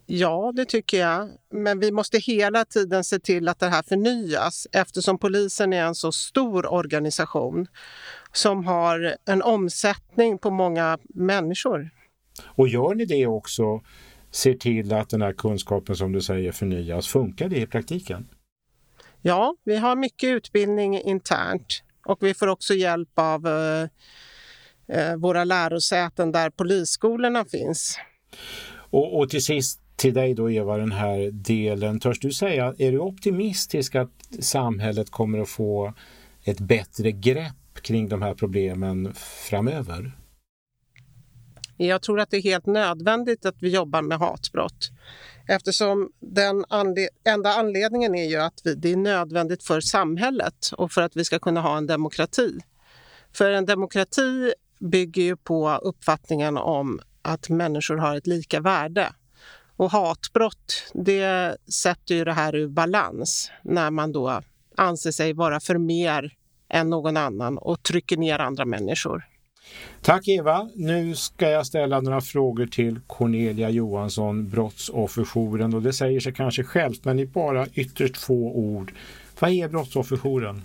Ja, 0.06 0.52
det 0.56 0.64
tycker 0.64 0.98
jag. 0.98 1.28
Men 1.50 1.80
vi 1.80 1.92
måste 1.92 2.18
hela 2.18 2.64
tiden 2.64 3.04
se 3.04 3.18
till 3.18 3.48
att 3.48 3.58
det 3.58 3.68
här 3.68 3.82
förnyas 3.82 4.66
eftersom 4.72 5.18
polisen 5.18 5.72
är 5.72 5.84
en 5.84 5.94
så 5.94 6.12
stor 6.12 6.72
organisation 6.72 7.66
som 8.32 8.64
har 8.64 9.16
en 9.24 9.42
omsättning 9.42 10.38
på 10.38 10.50
många 10.50 10.98
människor. 11.14 11.90
Och 12.44 12.68
gör 12.68 12.94
ni 12.94 13.04
det 13.04 13.26
också, 13.26 13.80
ser 14.30 14.54
till 14.54 14.92
att 14.92 15.08
den 15.08 15.22
här 15.22 15.32
kunskapen 15.32 15.96
som 15.96 16.12
du 16.12 16.20
säger 16.20 16.52
förnyas, 16.52 17.08
funkar 17.08 17.48
det 17.48 17.60
i 17.60 17.66
praktiken? 17.66 18.28
Ja, 19.22 19.56
vi 19.64 19.76
har 19.76 19.96
mycket 19.96 20.28
utbildning 20.28 21.00
internt 21.00 21.82
och 22.06 22.18
vi 22.20 22.34
får 22.34 22.46
också 22.46 22.74
hjälp 22.74 23.10
av 23.14 23.46
eh, 23.46 23.88
eh, 24.98 25.16
våra 25.16 25.44
lärosäten 25.44 26.32
där 26.32 26.50
polisskolorna 26.50 27.44
finns. 27.44 27.98
Och, 28.90 29.18
och 29.18 29.30
till 29.30 29.44
sist 29.44 29.80
till 29.96 30.14
dig 30.14 30.34
då 30.34 30.50
Eva, 30.50 30.76
den 30.76 30.92
här 30.92 31.30
delen. 31.30 32.00
Törs 32.00 32.20
du 32.20 32.32
säga, 32.32 32.74
är 32.78 32.92
du 32.92 32.98
optimistisk 32.98 33.94
att 33.94 34.10
samhället 34.40 35.10
kommer 35.10 35.38
att 35.38 35.48
få 35.48 35.94
ett 36.44 36.60
bättre 36.60 37.12
grepp 37.12 37.82
kring 37.82 38.08
de 38.08 38.22
här 38.22 38.34
problemen 38.34 39.14
framöver? 39.50 40.12
Jag 41.76 42.02
tror 42.02 42.20
att 42.20 42.30
det 42.30 42.36
är 42.36 42.42
helt 42.42 42.66
nödvändigt 42.66 43.46
att 43.46 43.56
vi 43.58 43.68
jobbar 43.68 44.02
med 44.02 44.18
hatbrott. 44.18 44.90
Eftersom 45.46 46.10
den 46.20 46.64
anled 46.68 47.08
enda 47.24 47.54
anledningen 47.54 48.14
är 48.14 48.28
ju 48.28 48.36
att 48.36 48.60
vi, 48.64 48.74
det 48.74 48.92
är 48.92 48.96
nödvändigt 48.96 49.62
för 49.62 49.80
samhället 49.80 50.70
och 50.76 50.92
för 50.92 51.02
att 51.02 51.16
vi 51.16 51.24
ska 51.24 51.38
kunna 51.38 51.60
ha 51.60 51.76
en 51.76 51.86
demokrati. 51.86 52.58
För 53.32 53.50
en 53.50 53.66
demokrati 53.66 54.52
bygger 54.78 55.22
ju 55.22 55.36
på 55.36 55.70
uppfattningen 55.70 56.56
om 56.56 57.00
att 57.22 57.48
människor 57.48 57.96
har 57.96 58.16
ett 58.16 58.26
lika 58.26 58.60
värde. 58.60 59.12
Och 59.76 59.90
hatbrott, 59.90 60.90
det 60.94 61.56
sätter 61.72 62.14
ju 62.14 62.24
det 62.24 62.32
här 62.32 62.54
ur 62.54 62.68
balans 62.68 63.50
när 63.62 63.90
man 63.90 64.12
då 64.12 64.42
anser 64.76 65.10
sig 65.10 65.32
vara 65.32 65.60
för 65.60 65.78
mer 65.78 66.32
än 66.68 66.90
någon 66.90 67.16
annan 67.16 67.58
och 67.58 67.82
trycker 67.82 68.16
ner 68.16 68.38
andra 68.38 68.64
människor. 68.64 69.24
Tack 70.00 70.28
Eva. 70.28 70.68
Nu 70.74 71.14
ska 71.14 71.50
jag 71.50 71.66
ställa 71.66 72.00
några 72.00 72.20
frågor 72.20 72.66
till 72.66 73.00
Cornelia 73.06 73.70
Johansson, 73.70 74.48
Brottsofferjouren. 74.48 75.74
Och 75.74 75.82
det 75.82 75.92
säger 75.92 76.20
sig 76.20 76.34
kanske 76.34 76.64
självt, 76.64 77.04
men 77.04 77.18
i 77.18 77.26
bara 77.26 77.66
ytterst 77.66 78.16
få 78.16 78.52
ord. 78.52 78.94
Vad 79.38 79.50
är 79.50 79.68
Brottsofferjouren? 79.68 80.64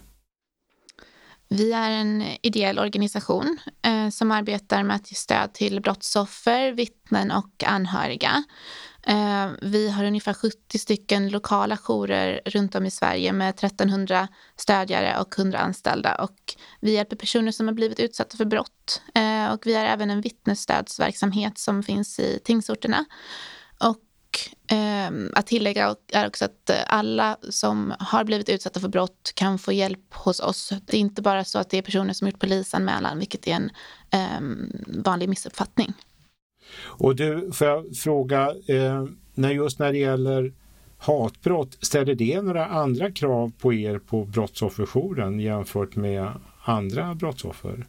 Vi 1.50 1.74
är 1.74 1.92
en 1.92 2.24
ideell 2.42 2.80
organisation 2.80 3.58
eh, 3.82 4.10
som 4.10 4.32
arbetar 4.32 4.84
med 4.84 4.96
att 4.96 5.12
ge 5.12 5.16
stöd 5.16 5.54
till 5.54 5.82
brottsoffer, 5.82 6.72
vittnen 6.72 7.32
och 7.32 7.64
anhöriga. 7.66 8.44
Eh, 9.08 9.50
vi 9.62 9.90
har 9.90 10.04
ungefär 10.04 10.34
70 10.34 10.80
stycken 10.80 11.30
lokala 11.30 11.78
jourer 11.78 12.42
runt 12.46 12.76
om 12.76 12.86
i 12.86 12.92
Sverige 12.92 13.34
med 13.34 13.50
1300 13.50 14.28
stödjare 14.56 15.20
och 15.20 15.40
100 15.40 15.60
anställda. 15.60 16.16
Och 16.16 16.56
vi 16.80 16.94
hjälper 16.94 17.16
personer 17.16 17.52
som 17.52 17.68
har 17.68 17.74
blivit 17.74 18.00
utsatta 18.00 18.38
för 18.38 18.46
brott. 18.46 19.02
Eh, 19.16 19.54
och 19.54 19.68
vi 19.68 19.76
har 19.76 19.86
även 19.86 20.10
en 20.10 20.22
vittnesstödsverksamhet 20.22 21.58
som 21.58 21.84
finns 21.84 22.20
i 22.20 22.40
tingsorterna. 22.44 23.06
Och 23.80 24.76
eh, 24.78 25.12
att 25.34 25.48
tillägga 25.48 25.96
är 26.14 26.28
också 26.28 26.46
att 26.46 26.72
alla 26.88 27.38
som 27.50 27.94
har 28.00 28.24
blivit 28.24 28.50
utsatta 28.50 28.80
för 28.80 28.90
brott 28.90 29.32
kan 29.36 29.60
få 29.60 29.72
hjälp 29.72 30.14
hos 30.14 30.40
oss. 30.40 30.74
Det 30.86 30.98
är 30.98 31.02
inte 31.02 31.22
bara 31.22 31.44
så 31.44 31.60
att 31.60 31.70
det 31.70 31.78
är 31.78 31.82
personer 31.82 32.14
som 32.14 32.28
gjort 32.28 32.40
polisanmälan, 32.40 33.20
vilket 33.20 33.48
är 33.48 33.52
en 33.52 33.72
vanlig 35.04 35.30
missuppfattning. 35.30 35.94
Och 36.80 37.16
du, 37.16 37.52
får 37.54 37.68
jag 37.68 37.96
fråga, 37.96 38.54
eh, 38.68 39.06
när 39.34 39.52
just 39.52 39.80
när 39.80 39.92
det 39.92 39.98
gäller 39.98 40.54
hatbrott, 40.98 41.78
ställer 41.82 42.16
det 42.16 42.42
några 42.42 42.66
andra 42.66 43.12
krav 43.12 43.52
på 43.60 43.74
er 43.74 44.00
på 44.00 44.26
Brottsofferjouren 44.26 45.40
jämfört 45.40 45.96
med 45.96 46.32
andra 46.64 47.16
brottsoffer? 47.16 47.88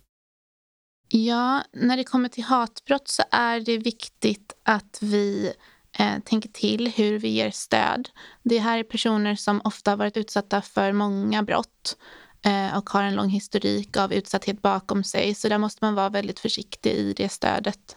Ja, 1.09 1.63
när 1.73 1.97
det 1.97 2.05
kommer 2.05 2.29
till 2.29 2.45
hatbrott 2.45 3.09
så 3.09 3.23
är 3.31 3.61
det 3.61 3.79
viktigt 3.79 4.53
att 4.63 4.99
vi 5.03 5.53
eh, 5.99 6.19
tänker 6.25 6.49
till 6.49 6.89
hur 6.89 7.19
vi 7.19 7.29
ger 7.29 7.51
stöd. 7.51 8.09
Det 8.43 8.59
här 8.59 8.79
är 8.79 8.83
personer 8.83 9.35
som 9.35 9.61
ofta 9.65 9.91
har 9.91 9.97
varit 9.97 10.17
utsatta 10.17 10.63
för 10.63 10.93
många 10.93 11.43
brott 11.43 11.97
eh, 12.45 12.79
och 12.79 12.91
har 12.91 13.03
en 13.03 13.15
lång 13.15 13.29
historik 13.29 13.97
av 13.97 14.13
utsatthet 14.13 14.63
bakom 14.63 15.05
sig. 15.05 15.35
Så 15.35 15.49
där 15.49 15.59
måste 15.59 15.85
man 15.85 15.95
vara 15.95 16.09
väldigt 16.09 16.41
försiktig 16.41 16.91
i 16.91 17.13
det 17.13 17.29
stödet 17.29 17.97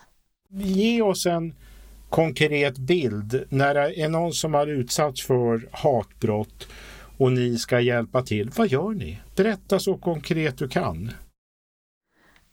ge 0.52 1.02
oss 1.02 1.26
en 1.26 1.56
konkret 2.10 2.78
bild 2.78 3.44
när 3.50 3.74
det 3.74 4.02
är 4.02 4.10
någon 4.10 4.34
som 4.34 4.54
har 4.54 4.68
utsatts 4.68 5.26
för 5.26 5.70
hatbrott 5.72 6.68
och 7.18 7.32
ni 7.32 7.58
ska 7.58 7.80
hjälpa 7.80 8.22
till. 8.22 8.52
Vad 8.56 8.68
gör 8.68 8.90
ni? 8.90 9.22
Berätta 9.36 9.80
så 9.80 9.98
konkret 9.98 10.58
du 10.58 10.68
kan. 10.68 11.12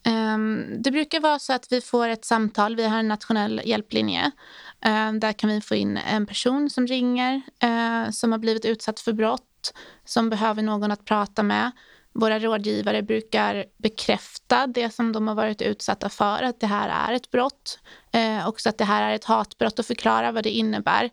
Ehm, 0.05 0.83
det 0.83 0.91
brukar 0.91 1.21
vara 1.21 1.39
så 1.39 1.53
att 1.53 1.67
vi 1.71 1.81
får 1.81 2.09
ett 2.09 2.25
samtal. 2.25 2.77
Vi 2.77 2.87
har 2.87 2.99
en 2.99 3.09
nationell 3.09 3.63
hjälplinje. 3.65 4.31
Ehm, 4.81 5.21
där 5.21 5.33
kan 5.33 5.51
vi 5.51 5.61
få 5.61 5.75
in 5.75 5.97
en 5.97 6.27
person 6.27 6.71
som 6.71 6.87
ringer 6.87 7.43
eh, 7.63 8.11
som 8.11 8.33
har 8.33 8.39
blivit 8.39 8.65
utsatt 8.65 9.01
för 9.01 9.13
brott, 9.13 9.75
som 10.05 10.31
behöver 10.31 10.63
någon 10.63 10.91
att 10.91 11.05
prata 11.05 11.43
med. 11.43 11.71
Våra 12.15 12.39
rådgivare 12.39 13.03
brukar 13.03 13.65
bekräfta 13.77 14.67
det 14.67 14.95
som 14.95 15.13
de 15.13 15.29
har 15.29 15.35
varit 15.35 15.63
utsatta 15.63 16.09
för, 16.09 16.43
att 16.43 16.61
det 16.61 16.67
här 16.67 17.11
är 17.11 17.17
ett 17.17 17.31
brott. 17.31 17.79
Eh, 18.13 18.49
också 18.49 18.69
att 18.69 18.79
det 18.79 18.85
här 18.85 19.11
är 19.11 19.15
ett 19.15 19.25
hatbrott 19.25 19.79
och 19.79 19.87
förklara 19.87 20.33
vad 20.33 20.45
det 20.45 20.51
innebär. 20.51 21.11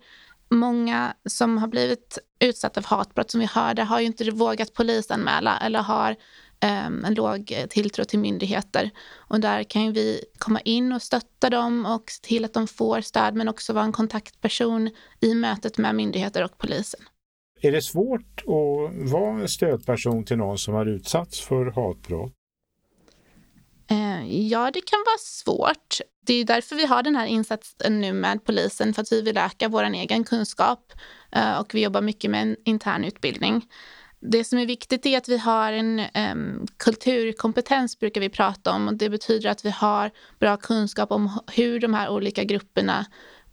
Många 0.49 1.13
som 1.25 1.57
har 1.57 1.67
blivit 1.67 2.17
utsatta 2.39 2.81
för 2.81 2.95
hatbrott 2.95 3.31
som 3.31 3.39
vi 3.39 3.45
hörde 3.45 3.83
har 3.83 3.99
ju 3.99 4.05
inte 4.05 4.31
vågat 4.31 4.73
polisanmäla 4.73 5.57
eller 5.57 5.79
har 5.79 6.11
eh, 6.59 6.85
en 6.85 7.13
låg 7.13 7.65
tilltro 7.69 8.05
till 8.05 8.19
myndigheter. 8.19 8.91
Och 9.13 9.39
där 9.39 9.63
kan 9.63 9.93
vi 9.93 10.23
komma 10.37 10.59
in 10.59 10.91
och 10.91 11.01
stötta 11.01 11.49
dem 11.49 11.85
och 11.85 12.11
se 12.11 12.27
till 12.27 12.45
att 12.45 12.53
de 12.53 12.67
får 12.67 13.01
stöd 13.01 13.35
men 13.35 13.47
också 13.47 13.73
vara 13.73 13.85
en 13.85 13.91
kontaktperson 13.91 14.89
i 15.21 15.35
mötet 15.35 15.77
med 15.77 15.95
myndigheter 15.95 16.43
och 16.43 16.57
polisen. 16.57 17.01
Är 17.65 17.71
det 17.71 17.81
svårt 17.81 18.41
att 18.41 19.11
vara 19.11 19.47
stödperson 19.47 20.25
till 20.25 20.37
någon 20.37 20.57
som 20.57 20.73
har 20.73 20.85
utsatts 20.85 21.41
för 21.41 21.65
hatbrott? 21.65 22.33
Eh, 23.89 24.47
ja, 24.47 24.71
det 24.73 24.81
kan 24.81 24.99
vara 25.05 25.17
svårt. 25.19 25.97
Det 26.25 26.33
är 26.33 26.45
därför 26.45 26.75
vi 26.75 26.85
har 26.85 27.03
den 27.03 27.15
här 27.15 27.25
insatsen 27.25 28.01
nu 28.01 28.13
med 28.13 28.45
polisen, 28.45 28.93
för 28.93 29.01
att 29.01 29.11
vi 29.11 29.21
vill 29.21 29.37
öka 29.37 29.67
vår 29.69 29.83
egen 29.83 30.23
kunskap. 30.23 30.93
Eh, 31.31 31.59
och 31.59 31.75
vi 31.75 31.83
jobbar 31.83 32.01
mycket 32.01 32.31
med 32.31 32.41
en 32.41 32.55
intern 32.65 33.03
utbildning. 33.03 33.65
Det 34.19 34.43
som 34.43 34.59
är 34.59 34.65
viktigt 34.65 35.05
är 35.05 35.17
att 35.17 35.29
vi 35.29 35.37
har 35.37 35.73
en 35.73 35.99
um, 36.33 36.67
kulturkompetens, 36.77 37.99
brukar 37.99 38.21
vi 38.21 38.29
prata 38.29 38.71
om. 38.71 38.87
Och 38.87 38.93
det 38.93 39.09
betyder 39.09 39.49
att 39.49 39.65
vi 39.65 39.69
har 39.69 40.11
bra 40.39 40.57
kunskap 40.57 41.11
om 41.11 41.39
hur 41.51 41.79
de 41.79 41.93
här 41.93 42.09
olika 42.09 42.43
grupperna 42.43 43.05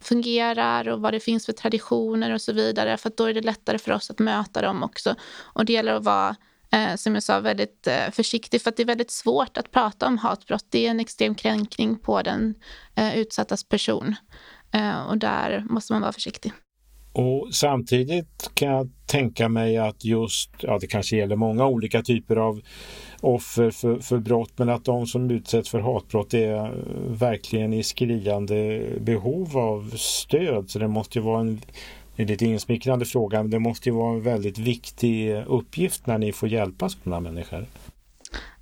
fungerar 0.03 0.87
och 0.87 1.01
vad 1.01 1.13
det 1.13 1.19
finns 1.19 1.45
för 1.45 1.53
traditioner 1.53 2.33
och 2.33 2.41
så 2.41 2.53
vidare. 2.53 2.97
För 2.97 3.11
då 3.17 3.23
är 3.25 3.33
det 3.33 3.41
lättare 3.41 3.77
för 3.77 3.91
oss 3.91 4.09
att 4.09 4.19
möta 4.19 4.61
dem 4.61 4.83
också. 4.83 5.15
Och 5.39 5.65
det 5.65 5.73
gäller 5.73 5.93
att 5.93 6.03
vara, 6.03 6.35
eh, 6.71 6.95
som 6.95 7.13
jag 7.13 7.23
sa, 7.23 7.39
väldigt 7.39 7.87
eh, 7.87 8.11
försiktig. 8.11 8.61
För 8.61 8.69
att 8.69 8.77
det 8.77 8.83
är 8.83 8.87
väldigt 8.87 9.11
svårt 9.11 9.57
att 9.57 9.71
prata 9.71 10.07
om 10.07 10.17
hatbrott. 10.17 10.65
Det 10.69 10.85
är 10.87 10.91
en 10.91 10.99
extrem 10.99 11.35
kränkning 11.35 11.99
på 11.99 12.21
den 12.21 12.55
eh, 12.95 13.17
utsattas 13.17 13.63
person. 13.63 14.15
Eh, 14.71 15.03
och 15.03 15.17
där 15.17 15.65
måste 15.69 15.93
man 15.93 16.01
vara 16.01 16.11
försiktig. 16.11 16.53
Och 17.13 17.47
samtidigt 17.51 18.51
kan 18.53 18.69
jag 18.69 18.89
tänka 19.05 19.49
mig 19.49 19.77
att 19.77 20.05
just, 20.05 20.49
ja 20.59 20.77
det 20.81 20.87
kanske 20.87 21.17
gäller 21.17 21.35
många 21.35 21.67
olika 21.67 22.01
typer 22.01 22.35
av 22.35 22.61
offer 23.21 23.71
för, 23.71 23.99
för 23.99 24.17
brott 24.17 24.51
men 24.55 24.69
att 24.69 24.85
de 24.85 25.07
som 25.07 25.31
utsätts 25.31 25.69
för 25.69 25.79
hatbrott 25.79 26.33
är 26.33 26.55
eh, 26.55 26.69
verkligen 27.07 27.73
i 27.73 27.83
skriande 27.83 28.85
behov 28.99 29.57
av 29.57 29.89
stöd. 29.95 30.69
Så 30.69 30.79
det 30.79 30.87
måste 30.87 31.19
ju 31.19 31.25
vara 31.25 31.39
en, 31.39 31.61
det 32.15 32.23
är 32.23 32.27
lite 32.27 32.45
insmickrande 32.45 33.05
fråga, 33.05 33.41
men 33.41 33.51
det 33.51 33.59
måste 33.59 33.89
ju 33.89 33.95
vara 33.95 34.13
en 34.13 34.23
väldigt 34.23 34.57
viktig 34.57 35.31
eh, 35.31 35.43
uppgift 35.47 36.07
när 36.07 36.17
ni 36.17 36.31
får 36.31 36.49
hjälpa 36.49 36.89
sådana 36.89 37.19
människor. 37.19 37.65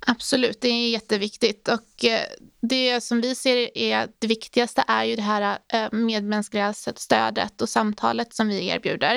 Absolut, 0.06 0.60
det 0.60 0.68
är 0.68 0.90
jätteviktigt. 0.90 1.68
Och 1.68 2.04
eh, 2.04 2.26
det 2.60 3.00
som 3.00 3.20
vi 3.20 3.34
ser 3.34 3.78
är 3.78 4.08
det 4.18 4.26
viktigaste 4.26 4.84
är 4.88 5.04
ju 5.04 5.16
det 5.16 5.22
här 5.22 5.58
eh, 5.72 5.92
medmänskliga 5.92 6.72
stödet 6.72 7.62
och 7.62 7.68
samtalet 7.68 8.34
som 8.34 8.48
vi 8.48 8.68
erbjuder. 8.68 9.16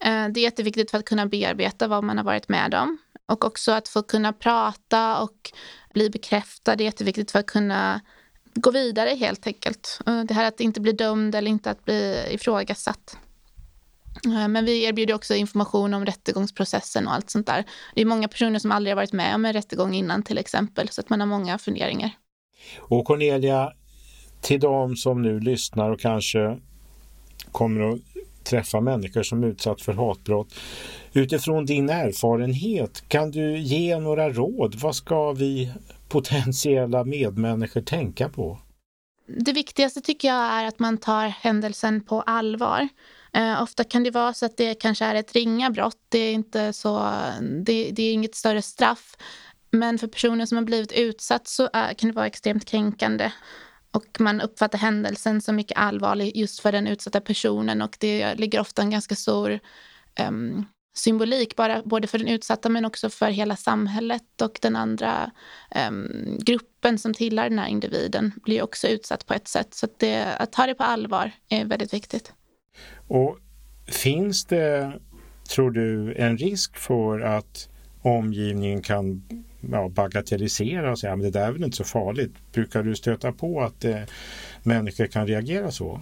Eh, 0.00 0.28
det 0.28 0.40
är 0.40 0.42
jätteviktigt 0.42 0.90
för 0.90 0.98
att 0.98 1.04
kunna 1.04 1.26
bearbeta 1.26 1.88
vad 1.88 2.04
man 2.04 2.16
har 2.16 2.24
varit 2.24 2.48
med 2.48 2.74
om. 2.74 2.98
Och 3.26 3.44
också 3.44 3.72
att 3.72 3.88
få 3.88 4.02
kunna 4.02 4.32
prata 4.32 5.18
och 5.18 5.52
bli 5.94 6.10
bekräftad 6.10 6.76
Det 6.76 6.82
är 6.82 6.86
jätteviktigt 6.86 7.30
för 7.30 7.38
att 7.38 7.46
kunna 7.46 8.00
gå 8.54 8.70
vidare 8.70 9.10
helt 9.10 9.46
enkelt. 9.46 10.00
Det 10.28 10.34
här 10.34 10.44
att 10.44 10.60
inte 10.60 10.80
bli 10.80 10.92
dömd 10.92 11.34
eller 11.34 11.50
inte 11.50 11.70
att 11.70 11.84
bli 11.84 12.26
ifrågasatt. 12.30 13.16
Eh, 14.26 14.48
men 14.48 14.64
vi 14.64 14.84
erbjuder 14.84 15.14
också 15.14 15.34
information 15.34 15.94
om 15.94 16.06
rättegångsprocessen 16.06 17.06
och 17.06 17.14
allt 17.14 17.30
sånt 17.30 17.46
där. 17.46 17.64
Det 17.94 18.00
är 18.00 18.04
många 18.06 18.28
personer 18.28 18.58
som 18.58 18.72
aldrig 18.72 18.90
har 18.90 18.96
varit 18.96 19.12
med 19.12 19.34
om 19.34 19.44
en 19.44 19.52
rättegång 19.52 19.94
innan 19.94 20.22
till 20.22 20.38
exempel, 20.38 20.88
så 20.88 21.00
att 21.00 21.10
man 21.10 21.20
har 21.20 21.26
många 21.26 21.58
funderingar. 21.58 22.10
Och 22.78 23.04
Cornelia, 23.04 23.72
till 24.40 24.60
de 24.60 24.96
som 24.96 25.22
nu 25.22 25.40
lyssnar 25.40 25.90
och 25.90 26.00
kanske 26.00 26.58
kommer 27.52 27.92
att 27.92 28.00
träffa 28.44 28.80
människor 28.80 29.22
som 29.22 29.44
utsatt 29.44 29.80
för 29.80 29.92
hatbrott. 29.92 30.54
Utifrån 31.12 31.66
din 31.66 31.90
erfarenhet, 31.90 33.08
kan 33.08 33.30
du 33.30 33.58
ge 33.58 33.98
några 33.98 34.30
råd? 34.30 34.74
Vad 34.74 34.96
ska 34.96 35.32
vi 35.32 35.72
potentiella 36.08 37.04
medmänniskor 37.04 37.80
tänka 37.80 38.28
på? 38.28 38.58
Det 39.26 39.52
viktigaste 39.52 40.00
tycker 40.00 40.28
jag 40.28 40.52
är 40.52 40.64
att 40.64 40.78
man 40.78 40.98
tar 40.98 41.28
händelsen 41.28 42.04
på 42.04 42.22
allvar. 42.22 42.88
Eh, 43.32 43.62
ofta 43.62 43.84
kan 43.84 44.02
det 44.02 44.10
vara 44.10 44.34
så 44.34 44.46
att 44.46 44.56
det 44.56 44.74
kanske 44.74 45.04
är 45.04 45.14
ett 45.14 45.32
ringa 45.34 45.70
brott. 45.70 45.98
Det 46.08 46.18
är, 46.18 46.32
inte 46.32 46.72
så, 46.72 47.12
det, 47.40 47.90
det 47.90 48.02
är 48.02 48.12
inget 48.12 48.34
större 48.34 48.62
straff. 48.62 49.16
Men 49.70 49.98
för 49.98 50.06
personer 50.06 50.46
som 50.46 50.58
har 50.58 50.64
blivit 50.64 50.92
utsatt 50.92 51.48
så 51.48 51.70
är, 51.72 51.94
kan 51.94 52.08
det 52.08 52.16
vara 52.16 52.26
extremt 52.26 52.64
kränkande. 52.64 53.32
Och 53.92 54.20
man 54.20 54.40
uppfattar 54.40 54.78
händelsen 54.78 55.40
som 55.40 55.56
mycket 55.56 55.78
allvarlig 55.78 56.36
just 56.36 56.60
för 56.60 56.72
den 56.72 56.86
utsatta 56.86 57.20
personen 57.20 57.82
och 57.82 57.96
det 58.00 58.34
ligger 58.34 58.60
ofta 58.60 58.82
en 58.82 58.90
ganska 58.90 59.14
stor 59.16 59.60
um, 60.28 60.66
symbolik 60.94 61.56
bara, 61.56 61.82
både 61.82 62.06
för 62.06 62.18
den 62.18 62.28
utsatta 62.28 62.68
men 62.68 62.84
också 62.84 63.10
för 63.10 63.30
hela 63.30 63.56
samhället 63.56 64.42
och 64.42 64.58
den 64.62 64.76
andra 64.76 65.30
um, 65.88 66.38
gruppen 66.40 66.98
som 66.98 67.14
tillhör 67.14 67.48
den 67.48 67.58
här 67.58 67.68
individen 67.68 68.32
blir 68.44 68.62
också 68.62 68.88
utsatt 68.88 69.26
på 69.26 69.34
ett 69.34 69.48
sätt. 69.48 69.74
Så 69.74 69.86
att, 69.86 69.98
det, 69.98 70.24
att 70.38 70.52
ta 70.52 70.66
det 70.66 70.74
på 70.74 70.84
allvar 70.84 71.32
är 71.48 71.64
väldigt 71.64 71.94
viktigt. 71.94 72.32
Och 73.08 73.38
Finns 73.90 74.44
det, 74.44 74.92
tror 75.54 75.70
du, 75.70 76.14
en 76.14 76.38
risk 76.38 76.76
för 76.76 77.20
att 77.20 77.68
omgivningen 78.02 78.82
kan 78.82 79.22
ja, 79.72 79.88
bagatellisera 79.88 80.90
och 80.90 80.98
säga 80.98 81.12
att 81.12 81.22
det 81.22 81.30
där 81.30 81.46
är 81.48 81.52
väl 81.52 81.64
inte 81.64 81.76
så 81.76 81.84
farligt? 81.84 82.34
Brukar 82.52 82.82
du 82.82 82.96
stöta 82.96 83.32
på 83.32 83.60
att 83.60 83.84
eh, 83.84 84.00
människor 84.62 85.06
kan 85.06 85.26
reagera 85.26 85.70
så? 85.70 86.00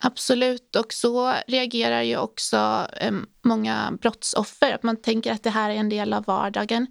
Absolut, 0.00 0.76
och 0.76 0.92
så 0.92 1.34
reagerar 1.46 2.02
ju 2.02 2.16
också 2.16 2.88
eh, 3.00 3.12
många 3.44 3.98
brottsoffer. 4.02 4.72
Att 4.72 4.82
man 4.82 5.02
tänker 5.02 5.32
att 5.32 5.42
det 5.42 5.50
här 5.50 5.70
är 5.70 5.74
en 5.74 5.88
del 5.88 6.12
av 6.12 6.24
vardagen. 6.24 6.86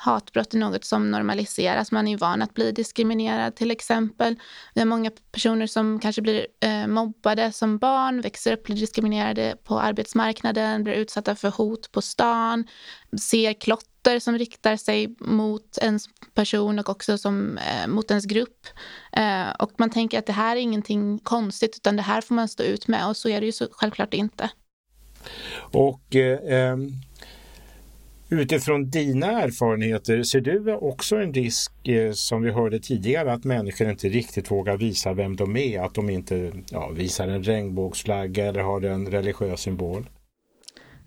Hatbrott 0.00 0.54
är 0.54 0.58
något 0.58 0.84
som 0.84 1.10
normaliseras. 1.10 1.92
Man 1.92 2.06
är 2.06 2.10
ju 2.10 2.16
van 2.16 2.42
att 2.42 2.54
bli 2.54 2.72
diskriminerad 2.72 3.56
till 3.56 3.70
exempel. 3.70 4.36
Vi 4.74 4.80
har 4.80 4.86
många 4.86 5.10
personer 5.32 5.66
som 5.66 6.00
kanske 6.00 6.22
blir 6.22 6.46
eh, 6.60 6.86
mobbade 6.86 7.52
som 7.52 7.78
barn, 7.78 8.20
växer 8.20 8.52
upp, 8.52 8.64
blir 8.64 8.76
diskriminerade 8.76 9.56
på 9.64 9.80
arbetsmarknaden, 9.80 10.84
blir 10.84 10.94
utsatta 10.94 11.34
för 11.34 11.50
hot 11.50 11.92
på 11.92 12.02
stan, 12.02 12.66
ser 13.20 13.52
klotter 13.52 14.18
som 14.18 14.38
riktar 14.38 14.76
sig 14.76 15.16
mot 15.20 15.78
ens 15.82 16.04
person 16.34 16.78
och 16.78 16.88
också 16.88 17.18
som, 17.18 17.58
eh, 17.58 17.88
mot 17.88 18.10
ens 18.10 18.24
grupp. 18.24 18.66
Eh, 19.12 19.50
och 19.58 19.72
man 19.76 19.90
tänker 19.90 20.18
att 20.18 20.26
det 20.26 20.32
här 20.32 20.56
är 20.56 20.60
ingenting 20.60 21.18
konstigt 21.18 21.76
utan 21.76 21.96
det 21.96 22.02
här 22.02 22.20
får 22.20 22.34
man 22.34 22.48
stå 22.48 22.62
ut 22.62 22.88
med 22.88 23.08
och 23.08 23.16
så 23.16 23.28
är 23.28 23.40
det 23.40 23.46
ju 23.46 23.52
så 23.52 23.68
självklart 23.70 24.14
inte. 24.14 24.50
Och 25.72 26.16
eh, 26.16 26.70
ehm, 26.70 26.92
Utifrån 28.30 28.90
dina 28.90 29.26
erfarenheter, 29.26 30.22
ser 30.22 30.40
du 30.40 30.74
också 30.74 31.16
en 31.16 31.34
risk 31.34 31.88
eh, 31.88 32.12
som 32.12 32.42
vi 32.42 32.50
hörde 32.50 32.80
tidigare 32.80 33.32
att 33.32 33.44
människor 33.44 33.90
inte 33.90 34.08
riktigt 34.08 34.50
vågar 34.50 34.76
visa 34.76 35.12
vem 35.12 35.36
de 35.36 35.56
är? 35.56 35.80
Att 35.80 35.94
de 35.94 36.10
inte 36.10 36.52
ja, 36.70 36.88
visar 36.88 37.28
en 37.28 37.42
regnbågsflagga 37.42 38.46
eller 38.46 38.60
har 38.60 38.82
en 38.82 39.06
religiös 39.06 39.60
symbol? 39.60 40.08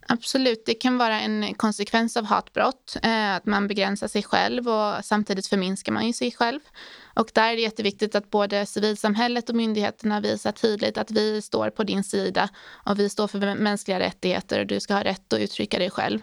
Absolut, 0.08 0.64
det 0.66 0.74
kan 0.74 0.98
vara 0.98 1.20
en 1.20 1.54
konsekvens 1.54 2.18
av 2.18 2.26
hatbrott. 2.26 2.98
Eh, 3.04 3.36
att 3.36 3.46
man 3.46 3.68
begränsar 3.68 4.08
sig 4.08 4.24
själv 4.24 4.68
och 4.70 5.06
samtidigt 5.06 5.48
förminskar 5.48 5.92
man 5.92 6.08
ju 6.08 6.14
sig 6.14 6.32
själv. 6.32 6.60
Och 7.16 7.32
där 7.34 7.52
är 7.52 7.56
det 7.56 7.62
jätteviktigt 7.62 8.16
att 8.16 8.30
både 8.30 8.66
civilsamhället 8.66 9.50
och 9.50 9.56
myndigheterna 9.56 10.22
visar 10.22 10.52
tydligt 10.52 10.98
att 10.98 11.12
vi 11.12 11.42
står 11.42 11.70
på 11.70 11.84
din 11.84 12.04
sida 12.04 12.50
och 12.86 13.00
vi 13.00 13.10
står 13.10 13.28
för 13.28 13.56
mänskliga 13.56 14.00
rättigheter 14.00 14.60
och 14.60 14.68
du 14.68 14.80
ska 14.80 14.94
ha 14.94 15.04
rätt 15.04 15.34
att 15.34 15.40
uttrycka 15.40 15.80
dig 15.80 15.90
själv. 15.90 16.20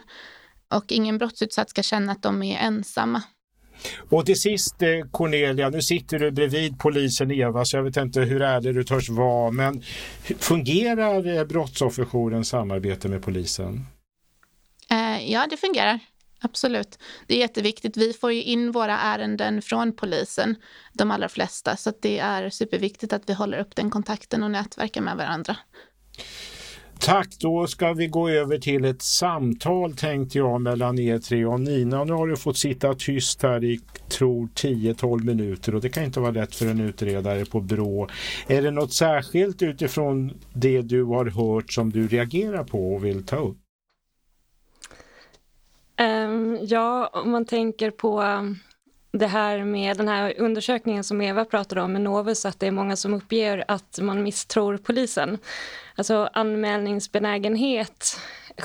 Och 0.69 0.91
ingen 0.91 1.17
brottsutsatt 1.17 1.69
ska 1.69 1.83
känna 1.83 2.11
att 2.11 2.23
de 2.23 2.43
är 2.43 2.59
ensamma. 2.59 3.23
Och 4.09 4.25
till 4.25 4.41
sist 4.41 4.81
eh, 4.81 4.89
Cornelia, 5.11 5.69
nu 5.69 5.81
sitter 5.81 6.19
du 6.19 6.31
bredvid 6.31 6.79
polisen 6.79 7.31
Eva 7.31 7.65
så 7.65 7.77
jag 7.77 7.83
vet 7.83 7.97
inte 7.97 8.21
hur 8.21 8.41
ärlig 8.41 8.75
du 8.75 8.83
törs 8.83 9.09
vara 9.09 9.51
men 9.51 9.83
fungerar 10.39 11.37
eh, 11.37 11.43
Brottsofferjourens 11.43 12.49
samarbete 12.49 13.07
med 13.07 13.23
polisen? 13.23 13.85
Eh, 14.91 15.31
ja, 15.31 15.47
det 15.49 15.57
fungerar. 15.57 15.99
Absolut. 16.41 16.99
Det 17.27 17.35
är 17.35 17.39
jätteviktigt. 17.39 17.97
Vi 17.97 18.13
får 18.13 18.33
ju 18.33 18.43
in 18.43 18.71
våra 18.71 18.99
ärenden 18.99 19.61
från 19.61 19.95
polisen, 19.95 20.55
de 20.93 21.11
allra 21.11 21.29
flesta, 21.29 21.75
så 21.75 21.93
det 22.01 22.19
är 22.19 22.49
superviktigt 22.49 23.13
att 23.13 23.29
vi 23.29 23.33
håller 23.33 23.59
upp 23.59 23.75
den 23.75 23.89
kontakten 23.89 24.43
och 24.43 24.51
nätverkar 24.51 25.01
med 25.01 25.17
varandra. 25.17 25.57
Tack, 27.09 27.39
då 27.39 27.67
ska 27.67 27.93
vi 27.93 28.07
gå 28.07 28.29
över 28.29 28.57
till 28.57 28.85
ett 28.85 29.01
samtal 29.01 29.95
tänkte 29.95 30.37
jag 30.37 30.61
mellan 30.61 30.99
er 30.99 31.19
tre 31.19 31.45
och 31.45 31.59
Nina. 31.59 32.03
Nu 32.03 32.13
har 32.13 32.27
du 32.27 32.37
fått 32.37 32.57
sitta 32.57 32.93
tyst 32.93 33.43
här 33.43 33.63
i 33.63 33.79
tror 34.09 34.47
10-12 34.55 35.23
minuter 35.23 35.75
och 35.75 35.81
det 35.81 35.89
kan 35.89 36.03
inte 36.03 36.19
vara 36.19 36.31
lätt 36.31 36.55
för 36.55 36.65
en 36.65 36.79
utredare 36.79 37.45
på 37.45 37.59
Brå. 37.59 38.07
Är 38.47 38.61
det 38.61 38.71
något 38.71 38.93
särskilt 38.93 39.61
utifrån 39.61 40.33
det 40.53 40.81
du 40.81 41.03
har 41.03 41.25
hört 41.25 41.73
som 41.73 41.89
du 41.89 42.07
reagerar 42.07 42.63
på 42.63 42.95
och 42.95 43.05
vill 43.05 43.25
ta 43.25 43.35
upp? 43.35 43.57
Um, 46.01 46.57
ja, 46.61 47.09
om 47.13 47.31
man 47.31 47.45
tänker 47.45 47.91
på 47.91 48.21
det 49.11 49.27
här 49.27 49.63
med 49.63 49.97
den 49.97 50.07
här 50.07 50.33
undersökningen 50.37 51.03
som 51.03 51.21
Eva 51.21 51.45
pratade 51.45 51.81
om 51.81 51.93
med 51.93 52.01
Novus, 52.01 52.45
att 52.45 52.59
det 52.59 52.67
är 52.67 52.71
många 52.71 52.95
som 52.95 53.13
uppger 53.13 53.65
att 53.67 53.99
man 54.01 54.23
misstror 54.23 54.77
polisen. 54.77 55.37
Alltså 55.95 56.29
anmälningsbenägenhet 56.33 58.19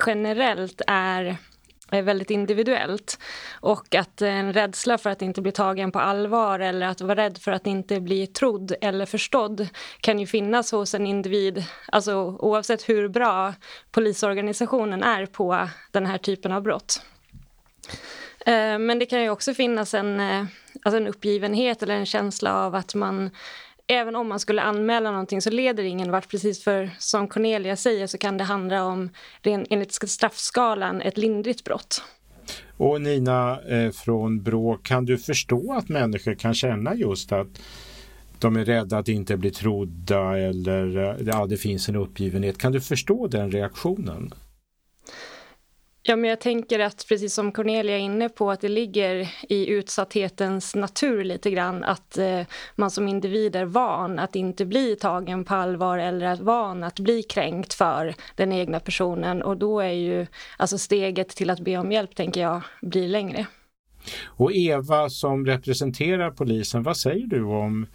generellt 0.07 0.83
är 0.87 1.37
är 1.90 2.02
väldigt 2.02 2.30
individuellt 2.30 3.18
och 3.61 3.94
att 3.94 4.22
en 4.22 4.52
rädsla 4.52 4.98
för 4.98 5.11
att 5.11 5.22
inte 5.22 5.42
bli 5.42 5.52
tagen 5.52 5.92
på 5.92 5.98
allvar 5.98 6.61
eller 6.61 6.87
att 6.87 7.00
vara 7.00 7.16
rädd 7.16 7.38
för 7.38 7.52
att 7.52 7.66
inte 7.66 8.00
bli 8.00 8.26
trodd 8.26 8.74
eller 8.80 9.07
förstådd 9.07 9.68
kan 10.00 10.18
ju 10.18 10.26
finnas 10.26 10.72
hos 10.72 10.94
en 10.94 11.07
individ, 11.07 11.64
alltså 11.92 12.14
oavsett 12.38 12.88
hur 12.88 13.09
bra 13.09 13.54
polisorganisationen 13.90 15.02
är 15.02 15.26
på 15.26 15.68
den 15.92 16.07
här 16.07 16.18
typen 16.18 16.52
av 16.52 16.62
brott. 16.62 17.02
Eh, 18.46 18.78
men 18.78 18.98
det 18.98 19.07
kan 19.07 19.22
ju 19.22 19.30
också 19.30 19.54
finnas 19.54 19.94
en, 19.94 20.20
eh, 20.20 20.44
alltså 20.83 20.96
en 20.96 21.07
uppgivenhet 21.07 21.83
eller 21.83 21.94
en 21.94 22.07
känsla 22.07 22.64
av 22.64 22.74
att 22.74 22.94
man 22.94 23.30
Även 23.87 24.16
om 24.16 24.28
man 24.28 24.40
skulle 24.40 24.62
anmäla 24.62 25.11
någonting 25.11 25.42
så 25.42 25.50
leder 25.50 25.83
ingen 25.83 26.11
vart. 26.11 26.30
Precis 26.30 26.64
för 26.64 26.90
som 26.98 27.28
Cornelia 27.28 27.76
säger 27.76 28.07
så 28.07 28.18
kan 28.18 28.38
det 28.38 28.44
handla 28.44 28.85
om, 28.85 29.11
enligt 29.42 29.92
straffskalan, 29.92 31.00
ett 31.00 31.18
lindrigt 31.18 31.64
brott. 31.64 32.02
Och 32.76 33.00
Nina 33.00 33.61
eh, 33.61 33.90
från 33.90 34.42
Brå, 34.42 34.78
kan 34.83 35.04
du 35.04 35.18
förstå 35.18 35.72
att 35.72 35.88
människor 35.88 36.35
kan 36.35 36.54
känna 36.54 36.94
just 36.94 37.33
att 37.33 37.48
de 38.38 38.57
är 38.57 38.64
rädda 38.64 38.98
att 38.98 39.09
inte 39.09 39.37
bli 39.37 39.50
trodda 39.50 40.38
eller 40.38 40.96
eh, 40.96 41.26
ja, 41.26 41.46
det 41.46 41.57
finns 41.57 41.88
en 41.88 41.96
uppgivenhet. 41.96 42.59
Kan 42.59 42.72
du 42.72 42.80
förstå 42.80 43.26
den 43.26 43.50
reaktionen? 43.50 44.35
Ja, 46.06 46.16
men 46.16 46.30
jag 46.30 46.40
tänker 46.40 46.78
att 46.78 47.06
precis 47.08 47.34
som 47.34 47.52
Cornelia 47.52 47.96
är 47.96 48.00
inne 48.00 48.28
på 48.28 48.50
att 48.50 48.60
det 48.60 48.68
ligger 48.68 49.28
i 49.48 49.68
utsatthetens 49.68 50.74
natur 50.74 51.24
lite 51.24 51.50
grann 51.50 51.84
att 51.84 52.18
eh, 52.18 52.40
man 52.76 52.90
som 52.90 53.08
individ 53.08 53.56
är 53.56 53.64
van 53.64 54.18
att 54.18 54.36
inte 54.36 54.64
bli 54.66 54.96
tagen 54.96 55.44
på 55.44 55.54
allvar 55.54 55.98
eller 55.98 56.26
att 56.26 56.40
van 56.40 56.82
att 56.82 57.00
bli 57.00 57.22
kränkt 57.22 57.74
för 57.74 58.14
den 58.36 58.52
egna 58.52 58.80
personen 58.80 59.42
och 59.42 59.56
då 59.56 59.80
är 59.80 59.92
ju 59.92 60.26
alltså 60.56 60.78
steget 60.78 61.28
till 61.28 61.50
att 61.50 61.60
be 61.60 61.76
om 61.76 61.92
hjälp 61.92 62.14
tänker 62.14 62.40
jag 62.40 62.62
blir 62.82 63.08
längre. 63.08 63.46
Och 64.24 64.52
Eva 64.52 65.10
som 65.10 65.46
representerar 65.46 66.30
polisen, 66.30 66.82
vad 66.82 66.96
säger 66.96 67.26
du 67.26 67.42
om 67.44 67.86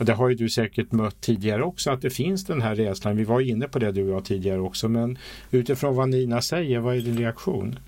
och 0.00 0.06
det 0.06 0.12
har 0.12 0.28
ju 0.28 0.34
du 0.34 0.48
säkert 0.48 0.92
mött 0.92 1.20
tidigare 1.20 1.62
också, 1.62 1.90
att 1.90 2.02
det 2.02 2.10
finns 2.10 2.44
den 2.44 2.62
här 2.62 2.74
rädslan. 2.74 3.16
Vi 3.16 3.24
var 3.24 3.40
inne 3.40 3.68
på 3.68 3.78
det 3.78 3.92
du 3.92 4.02
och 4.02 4.16
jag 4.16 4.24
tidigare 4.24 4.60
också, 4.60 4.88
men 4.88 5.18
utifrån 5.50 5.96
vad 5.96 6.08
Nina 6.08 6.42
säger, 6.42 6.80
vad 6.80 6.96
är 6.96 7.00
din 7.00 7.18
reaktion? 7.18 7.78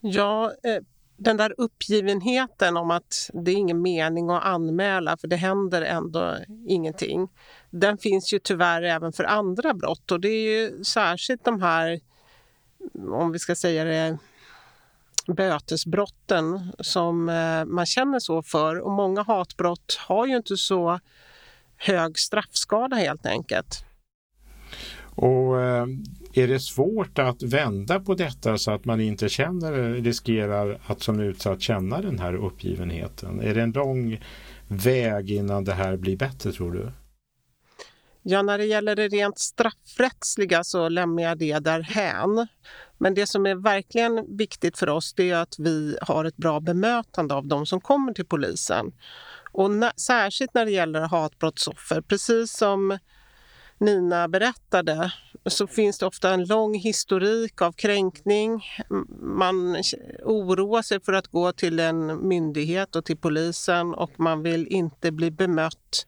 Ja, 0.00 0.52
eh, 0.64 0.82
den 1.16 1.36
där 1.36 1.54
uppgivenheten 1.58 2.76
om 2.76 2.90
att 2.90 3.30
det 3.32 3.50
är 3.50 3.54
ingen 3.54 3.82
mening 3.82 4.30
att 4.30 4.44
anmäla 4.44 5.16
för 5.16 5.28
det 5.28 5.36
händer 5.36 5.82
ändå 5.82 6.36
ingenting. 6.68 7.28
Den 7.70 7.98
finns 7.98 8.32
ju 8.32 8.38
tyvärr 8.38 8.82
även 8.82 9.12
för 9.12 9.24
andra 9.24 9.74
brott 9.74 10.12
och 10.12 10.20
det 10.20 10.28
är 10.28 10.60
ju 10.60 10.84
särskilt 10.84 11.44
de 11.44 11.62
här, 11.62 12.00
om 13.12 13.32
vi 13.32 13.38
ska 13.38 13.54
säga 13.54 13.84
det, 13.84 14.18
bötesbrotten 15.36 16.72
som 16.78 17.28
eh, 17.28 17.64
man 17.64 17.86
känner 17.86 18.18
så 18.18 18.42
för. 18.42 18.78
Och 18.80 18.92
många 18.92 19.22
hatbrott 19.22 19.98
har 20.08 20.26
ju 20.26 20.36
inte 20.36 20.56
så 20.56 21.00
hög 21.76 22.18
straffskala 22.18 22.96
helt 22.96 23.26
enkelt. 23.26 23.84
Och 25.20 25.60
eh, 25.60 25.86
är 26.34 26.48
det 26.48 26.60
svårt 26.60 27.18
att 27.18 27.42
vända 27.42 28.00
på 28.00 28.14
detta 28.14 28.58
så 28.58 28.70
att 28.70 28.84
man 28.84 29.00
inte 29.00 29.28
känner, 29.28 29.72
riskerar 30.02 30.80
att 30.86 31.02
som 31.02 31.20
utsatt 31.20 31.60
känna 31.60 32.00
den 32.00 32.18
här 32.18 32.34
uppgivenheten? 32.34 33.40
Är 33.40 33.54
det 33.54 33.62
en 33.62 33.72
lång 33.72 34.20
väg 34.68 35.30
innan 35.30 35.64
det 35.64 35.74
här 35.74 35.96
blir 35.96 36.16
bättre 36.16 36.52
tror 36.52 36.72
du? 36.72 36.90
Ja, 38.22 38.42
när 38.42 38.58
det 38.58 38.64
gäller 38.64 38.96
det 38.96 39.08
rent 39.08 39.38
straffrättsliga 39.38 40.64
så 40.64 40.88
lämnar 40.88 41.22
jag 41.22 41.38
det 41.38 41.58
därhän. 41.58 42.46
Men 42.98 43.14
det 43.14 43.26
som 43.26 43.46
är 43.46 43.54
verkligen 43.54 44.36
viktigt 44.36 44.78
för 44.78 44.88
oss 44.88 45.14
det 45.14 45.30
är 45.30 45.36
att 45.36 45.54
vi 45.58 45.98
har 46.02 46.24
ett 46.24 46.36
bra 46.36 46.60
bemötande 46.60 47.34
av 47.34 47.46
de 47.46 47.66
som 47.66 47.80
kommer 47.80 48.12
till 48.12 48.26
polisen. 48.26 48.92
Och 49.52 49.70
när, 49.70 49.92
särskilt 49.96 50.54
när 50.54 50.64
det 50.64 50.70
gäller 50.70 51.00
hatbrottsoffer, 51.00 52.00
precis 52.00 52.52
som 52.52 52.98
Nina 53.78 54.28
berättade 54.28 55.12
så 55.46 55.66
finns 55.66 55.98
det 55.98 56.06
ofta 56.06 56.34
en 56.34 56.44
lång 56.44 56.74
historik 56.74 57.62
av 57.62 57.72
kränkning. 57.72 58.64
Man 59.20 59.76
oroar 60.24 60.82
sig 60.82 61.00
för 61.00 61.12
att 61.12 61.26
gå 61.26 61.52
till 61.52 61.80
en 61.80 62.28
myndighet 62.28 62.96
och 62.96 63.04
till 63.04 63.16
polisen 63.16 63.94
och 63.94 64.10
man 64.20 64.42
vill 64.42 64.66
inte 64.66 65.12
bli 65.12 65.30
bemött 65.30 66.06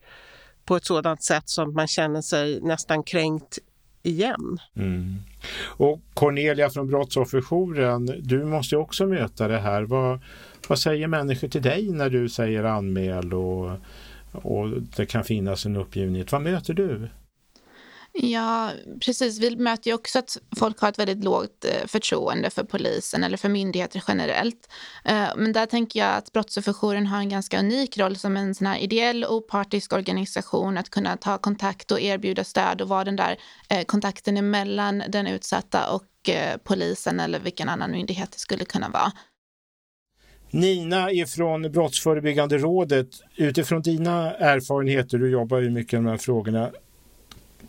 på 0.65 0.77
ett 0.77 0.87
sådant 0.87 1.25
sätt 1.25 1.49
som 1.49 1.75
man 1.75 1.89
känner 1.89 2.23
sig 2.23 2.61
nästan 2.61 3.03
kränkt 3.03 3.59
igen. 4.03 4.59
Mm. 4.75 5.17
Och 5.65 6.01
Cornelia 6.15 6.71
från 6.71 6.89
Brottsofferjouren, 6.89 8.11
du 8.23 8.45
måste 8.45 8.77
också 8.77 9.07
möta 9.07 9.49
det 9.49 9.59
här. 9.59 9.83
Vad, 9.83 10.21
vad 10.69 10.79
säger 10.79 11.07
människor 11.07 11.49
till 11.49 11.63
dig 11.63 11.91
när 11.91 12.11
du 12.11 12.29
säger 12.29 12.65
anmäl 12.65 13.35
och, 13.35 13.71
och 14.33 14.69
det 14.97 15.07
kan 15.07 15.25
finnas 15.25 15.67
en 15.67 15.77
uppgivenhet? 15.77 16.33
Vad 16.33 16.43
möter 16.43 16.75
du? 16.75 17.09
Ja, 18.13 18.73
precis. 19.05 19.39
Vi 19.39 19.57
möter 19.57 19.91
ju 19.91 19.95
också 19.95 20.19
att 20.19 20.37
folk 20.59 20.81
har 20.81 20.89
ett 20.89 20.99
väldigt 20.99 21.25
lågt 21.25 21.65
eh, 21.65 21.87
förtroende 21.87 22.51
för 22.51 22.65
polisen 22.65 23.25
eller 23.25 23.37
för 23.37 23.49
myndigheter 23.49 24.05
generellt. 24.09 24.69
Eh, 25.05 25.29
men 25.37 25.53
där 25.53 25.67
tänker 25.67 26.01
jag 26.01 26.17
att 26.17 26.33
Brottsofferjouren 26.33 27.07
har 27.07 27.19
en 27.19 27.29
ganska 27.29 27.59
unik 27.59 27.99
roll 27.99 28.17
som 28.17 28.37
en 28.37 28.55
sån 28.55 28.67
här 28.67 28.79
ideell 28.79 29.25
opartisk 29.25 29.93
organisation 29.93 30.79
att 30.79 30.91
kunna 30.91 31.17
ta 31.17 31.39
kontakt 31.39 31.93
och 31.93 32.01
erbjuda 32.01 32.45
stöd 32.45 32.81
och 32.81 32.89
vara 32.89 33.05
den 33.05 33.17
där 33.17 33.37
eh, 33.69 33.85
kontakten 33.85 34.37
emellan 34.37 35.03
den 35.09 35.27
utsatta 35.27 35.91
och 35.91 36.05
polisen 36.65 37.21
eller 37.21 37.39
vilken 37.39 37.69
annan 37.69 37.91
myndighet 37.91 38.33
det 38.33 38.39
skulle 38.39 38.65
kunna 38.65 38.89
vara. 38.89 39.13
Nina 40.51 41.13
ifrån 41.13 41.73
Brottsförebyggande 41.73 42.59
rådet, 42.59 43.09
utifrån 43.37 43.83
dina 43.83 44.35
erfarenheter, 44.35 45.19
du 45.19 45.31
jobbar 45.31 45.59
ju 45.59 45.71
mycket 45.71 45.93
med 45.93 46.05
de 46.05 46.11
här 46.11 46.19
frågorna, 46.19 46.71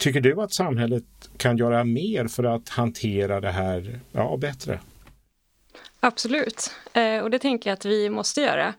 Tycker 0.02 0.22
du 0.22 0.42
att 0.42 0.54
samhället 0.54 1.04
kan 1.38 1.58
göra 1.58 1.84
mer 1.84 2.28
för 2.28 2.44
att 2.44 2.70
hantera 2.70 3.42
det 3.42 3.52
här 3.52 4.00
ja, 4.12 4.38
bättre? 4.38 4.80
Absolut, 6.00 6.72
eh, 6.94 7.20
och 7.20 7.30
det 7.30 7.40
tänker 7.40 7.70
jag 7.70 7.74
att 7.74 7.86
vi 7.86 8.10
måste 8.10 8.42
göra. 8.42 8.74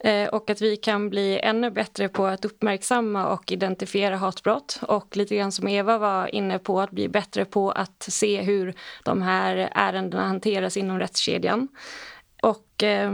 Eh, 0.00 0.28
och 0.28 0.50
att 0.50 0.60
vi 0.60 0.76
kan 0.76 1.10
bli 1.10 1.40
ännu 1.40 1.70
bättre 1.70 2.08
på 2.08 2.26
att 2.26 2.44
uppmärksamma 2.44 3.26
och 3.26 3.52
identifiera 3.52 4.16
hatbrott. 4.16 4.80
Och 4.82 5.16
lite 5.16 5.36
grann 5.36 5.52
som 5.52 5.68
Eva 5.68 5.98
var 5.98 6.34
inne 6.34 6.58
på, 6.58 6.80
att 6.80 6.90
bli 6.90 7.08
bättre 7.08 7.44
på 7.44 7.70
att 7.70 8.02
se 8.02 8.42
hur 8.42 8.74
de 9.04 9.22
här 9.22 9.70
ärendena 9.74 10.26
hanteras 10.26 10.76
inom 10.76 10.98
rättskedjan. 10.98 11.68
Och 12.42 12.82
eh, 12.82 13.12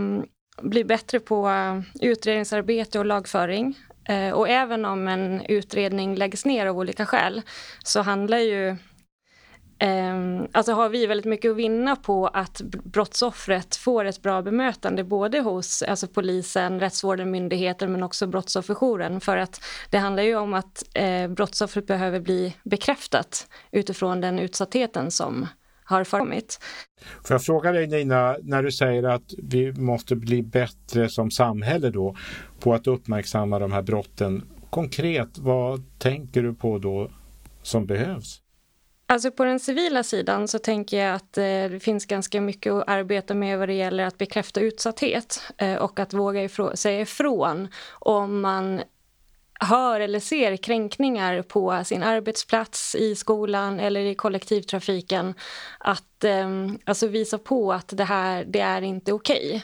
bli 0.63 0.85
bättre 0.85 1.21
på 1.21 1.49
eh, 1.49 1.81
utredningsarbete 2.01 2.99
och 2.99 3.05
lagföring. 3.05 3.75
Eh, 4.09 4.31
och 4.31 4.49
även 4.49 4.85
om 4.85 5.09
en 5.09 5.41
utredning 5.41 6.17
läggs 6.17 6.45
ner 6.45 6.67
av 6.67 6.79
olika 6.79 7.07
skäl 7.07 7.43
så 7.85 8.03
handlar 8.03 8.39
ju 8.39 8.77
ehm, 9.79 10.47
alltså 10.53 10.73
har 10.73 10.89
vi 10.89 11.07
väldigt 11.07 11.27
mycket 11.27 11.51
att 11.51 11.57
vinna 11.57 11.97
på 11.97 12.27
att 12.27 12.61
brottsoffret 12.85 13.77
får 13.77 14.05
ett 14.05 14.23
bra 14.23 14.43
bemötande 14.43 15.05
både 15.05 15.41
hos 15.41 15.83
alltså 15.83 16.07
polisen, 16.07 16.81
rättsvården, 16.81 17.31
myndigheten 17.31 17.93
men 17.93 18.03
också 18.03 18.27
brottsofferjouren. 18.27 19.21
För 19.21 19.37
att 19.37 19.65
det 19.91 19.99
handlar 19.99 20.23
ju 20.23 20.37
om 20.37 20.55
att 20.55 20.83
eh, 20.95 21.29
brottsoffret 21.29 21.87
behöver 21.87 22.21
bli 22.21 22.57
bekräftat 22.63 23.47
utifrån 23.73 24.21
den 24.21 24.39
utsattheten 24.39 25.11
som 25.11 25.47
har 25.85 26.05
förekommit. 26.05 26.59
Får 27.25 27.35
jag 27.35 27.43
fråga 27.43 27.73
dig 27.73 27.87
Nina, 27.87 28.37
när 28.43 28.63
du 28.63 28.73
säger 28.73 29.03
att 29.03 29.35
vi 29.39 29.73
måste 29.73 30.17
bli 30.17 30.43
bättre 30.43 31.09
som 31.09 31.31
samhälle 31.31 31.91
då 31.91 32.17
på 32.61 32.75
att 32.75 32.87
uppmärksamma 32.87 33.59
de 33.59 33.73
här 33.73 33.83
brotten. 33.83 34.45
Konkret, 34.71 35.39
vad 35.39 35.99
tänker 35.99 36.43
du 36.43 36.55
på 36.55 36.79
då 36.79 37.11
som 37.63 37.87
behövs? 37.87 38.41
Alltså 39.07 39.31
på 39.31 39.45
den 39.45 39.61
civila 39.61 40.03
sidan 40.03 40.49
så 40.49 40.59
tänker 40.59 40.99
jag 40.99 41.15
att 41.15 41.39
eh, 41.39 41.45
det 41.45 41.81
finns 41.83 42.07
ganska 42.07 42.41
mycket 42.41 42.73
att 42.73 42.89
arbeta 42.89 43.35
med 43.35 43.59
vad 43.59 43.69
det 43.69 43.75
gäller 43.75 44.05
att 44.05 44.19
bekräfta 44.19 44.61
utsatthet 44.61 45.53
eh, 45.59 45.75
och 45.75 46.01
att 46.01 46.13
våga 46.15 46.45
ifrå 46.45 46.77
säga 46.77 47.01
ifrån 47.01 47.69
om 47.93 48.41
man 48.41 48.81
hör 49.65 50.01
eller 50.01 50.21
ser 50.21 50.57
kränkningar 50.57 51.43
på 51.43 51.85
sin 51.85 52.03
arbetsplats, 52.03 52.95
i 52.95 53.15
skolan 53.15 53.81
eller 53.81 54.01
i 54.01 54.15
kollektivtrafiken. 54.15 55.35
Att 55.79 56.25
eh, 56.25 56.49
alltså 56.85 57.07
visa 57.07 57.39
på 57.39 57.73
att 57.73 57.89
det 57.97 58.05
här 58.05 58.45
det 58.45 58.61
är 58.61 58.83
inte 58.83 59.13
okej. 59.13 59.47
Okay. 59.47 59.61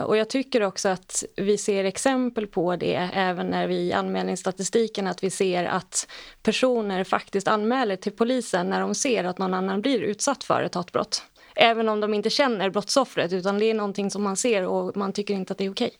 Och 0.00 0.16
jag 0.16 0.30
tycker 0.30 0.62
också 0.62 0.88
att 0.88 1.24
vi 1.36 1.58
ser 1.58 1.84
exempel 1.84 2.46
på 2.46 2.76
det 2.76 3.10
även 3.14 3.46
när 3.46 3.66
vi 3.66 3.74
i 3.74 3.92
anmälningsstatistiken 3.92 5.06
att 5.06 5.24
vi 5.24 5.30
ser 5.30 5.64
att 5.64 6.06
personer 6.42 7.04
faktiskt 7.04 7.48
anmäler 7.48 7.96
till 7.96 8.12
polisen 8.12 8.70
när 8.70 8.80
de 8.80 8.94
ser 8.94 9.24
att 9.24 9.38
någon 9.38 9.54
annan 9.54 9.80
blir 9.80 10.00
utsatt 10.00 10.44
för 10.44 10.62
ett 10.62 10.74
hatbrott. 10.74 11.24
Även 11.54 11.88
om 11.88 12.00
de 12.00 12.14
inte 12.14 12.30
känner 12.30 12.70
brottsoffret 12.70 13.32
utan 13.32 13.58
det 13.58 13.64
är 13.64 13.74
någonting 13.74 14.10
som 14.10 14.22
man 14.22 14.36
ser 14.36 14.66
och 14.66 14.96
man 14.96 15.12
tycker 15.12 15.34
inte 15.34 15.52
att 15.52 15.58
det 15.58 15.64
är 15.64 15.70
okej. 15.70 15.90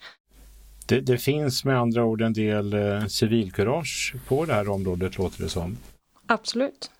Det, 0.91 1.01
det 1.01 1.19
finns 1.19 1.65
med 1.65 1.79
andra 1.79 2.05
ord 2.05 2.23
en 2.23 2.33
del 2.33 2.73
eh, 2.73 3.07
civilkurage 3.07 4.15
på 4.29 4.45
det 4.45 4.55
här 4.55 4.69
området 4.69 5.19
låter 5.19 5.43
det 5.43 5.49
som. 5.49 5.77
Absolut. 6.27 6.91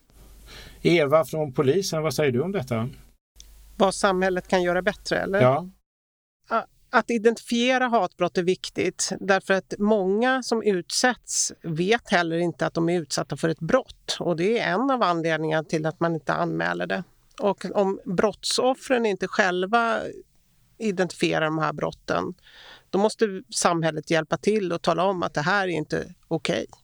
Eva 0.83 1.25
från 1.25 1.53
polisen, 1.53 2.03
vad 2.03 2.15
säger 2.15 2.33
du 2.33 2.41
om 2.41 2.53
detta? 2.53 2.89
Vad 3.77 3.95
samhället 3.95 4.49
kan 4.49 4.63
göra 4.63 4.83
bättre 4.83 5.19
eller? 5.19 5.41
Ja. 5.41 5.67
Att 6.91 7.11
identifiera 7.11 7.89
hatbrott 7.89 8.39
är 8.39 8.43
viktigt 8.43 9.13
därför 9.21 9.55
att 9.55 9.75
många 9.79 10.43
som 10.43 10.63
utsätts 10.63 11.53
vet 11.63 12.11
heller 12.11 12.39
inte 12.39 12.67
att 12.67 12.75
de 12.75 12.89
är 12.89 13.01
utsatta 13.01 13.37
för 13.37 13.49
ett 13.49 13.61
brott 13.61 14.17
och 14.21 14.37
det 14.37 14.59
är 14.59 14.73
en 14.73 14.91
av 14.91 15.03
anledningarna 15.03 15.65
till 15.65 15.87
att 15.87 16.01
man 16.01 16.15
inte 16.15 16.33
anmäler 16.33 16.87
det. 16.87 17.05
Och 17.41 17.65
om 17.75 18.01
brottsoffren 18.05 19.07
inte 19.07 19.29
själva 19.29 20.01
identifierar 20.79 21.45
de 21.45 21.59
här 21.59 21.73
brotten 21.73 22.35
då 22.91 22.99
måste 22.99 23.43
samhället 23.51 24.11
hjälpa 24.11 24.37
till 24.37 24.73
och 24.73 24.83
tala 24.83 25.05
om 25.05 25.23
att 25.23 25.35
det 25.35 25.41
här 25.41 25.69
är 25.69 25.73
inte 25.73 26.15
okej. 26.29 26.67
Okay. 26.69 26.81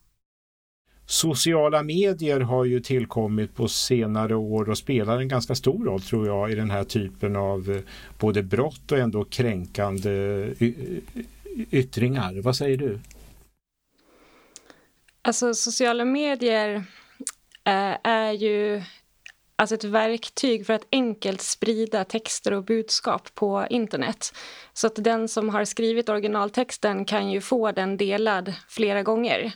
Sociala 1.09 1.83
medier 1.83 2.41
har 2.41 2.65
ju 2.65 2.81
tillkommit 2.81 3.55
på 3.55 3.69
senare 3.69 4.35
år 4.35 4.71
och 4.71 4.79
spelar 4.79 5.19
en 5.19 5.29
ganska 5.29 5.55
stor 5.55 5.85
roll 5.85 6.01
tror 6.01 6.27
jag 6.27 6.53
i 6.53 6.55
den 6.55 6.71
här 6.71 6.85
typen 6.85 7.37
av 7.37 7.71
eh, 7.71 7.83
både 8.19 8.43
brott 8.43 8.93
och 8.93 8.99
ändå 8.99 9.25
kränkande 9.25 10.47
yttringar. 11.71 12.43
Vad 12.43 12.57
säger 12.57 12.77
du? 12.77 13.01
Alltså 15.23 15.55
sociala 15.55 16.05
medier 16.05 16.75
eh, 17.65 17.97
är 18.03 18.33
ju 18.33 18.83
alltså 19.57 19.75
ett 19.75 19.85
verktyg 19.85 20.67
för 20.67 20.73
att 20.73 20.87
enkelt 20.93 21.41
sprida 21.41 22.05
texter 22.05 22.53
och 22.53 22.65
budskap 22.65 23.35
på 23.35 23.67
internet. 23.71 24.33
Så 24.73 24.87
att 24.87 25.05
den 25.05 25.29
som 25.29 25.49
har 25.49 25.65
skrivit 25.65 26.09
originaltexten 26.09 27.05
kan 27.05 27.31
ju 27.31 27.41
få 27.41 27.73
den 27.73 27.97
delad 27.97 28.55
flera 28.69 29.03
gånger. 29.03 29.53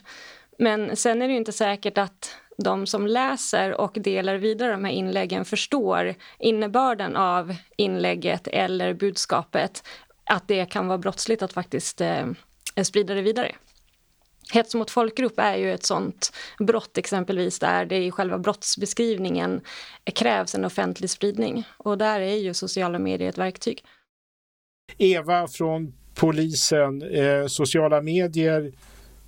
Men 0.57 0.95
sen 0.95 1.21
är 1.21 1.27
det 1.27 1.31
ju 1.31 1.37
inte 1.37 1.51
säkert 1.51 1.97
att 1.97 2.35
de 2.57 2.87
som 2.87 3.07
läser 3.07 3.81
och 3.81 3.91
delar 3.93 4.35
vidare 4.35 4.71
de 4.71 4.85
här 4.85 4.91
inläggen 4.91 5.45
förstår 5.45 6.15
innebörden 6.39 7.15
av 7.15 7.55
inlägget 7.77 8.47
eller 8.47 8.93
budskapet. 8.93 9.83
Att 10.23 10.47
det 10.47 10.65
kan 10.65 10.87
vara 10.87 10.97
brottsligt 10.97 11.41
att 11.41 11.53
faktiskt 11.53 12.01
eh, 12.01 12.25
sprida 12.83 13.13
det 13.13 13.21
vidare. 13.21 13.55
Hets 14.51 14.75
mot 14.75 14.91
folkgrupp 14.91 15.39
är 15.39 15.55
ju 15.55 15.73
ett 15.73 15.83
sånt 15.83 16.33
brott 16.59 16.97
exempelvis 16.97 17.59
där 17.59 17.85
det 17.85 18.05
i 18.05 18.11
själva 18.11 18.37
brottsbeskrivningen 18.37 19.61
krävs 20.13 20.55
en 20.55 20.65
offentlig 20.65 21.09
spridning. 21.09 21.63
Och 21.77 21.97
där 21.97 22.19
är 22.19 22.35
ju 22.35 22.53
sociala 22.53 22.99
medier 22.99 23.29
ett 23.29 23.37
verktyg. 23.37 23.83
Eva 24.97 25.47
från 25.47 25.93
polisen, 26.15 27.01
eh, 27.01 27.47
sociala 27.47 28.01
medier, 28.01 28.71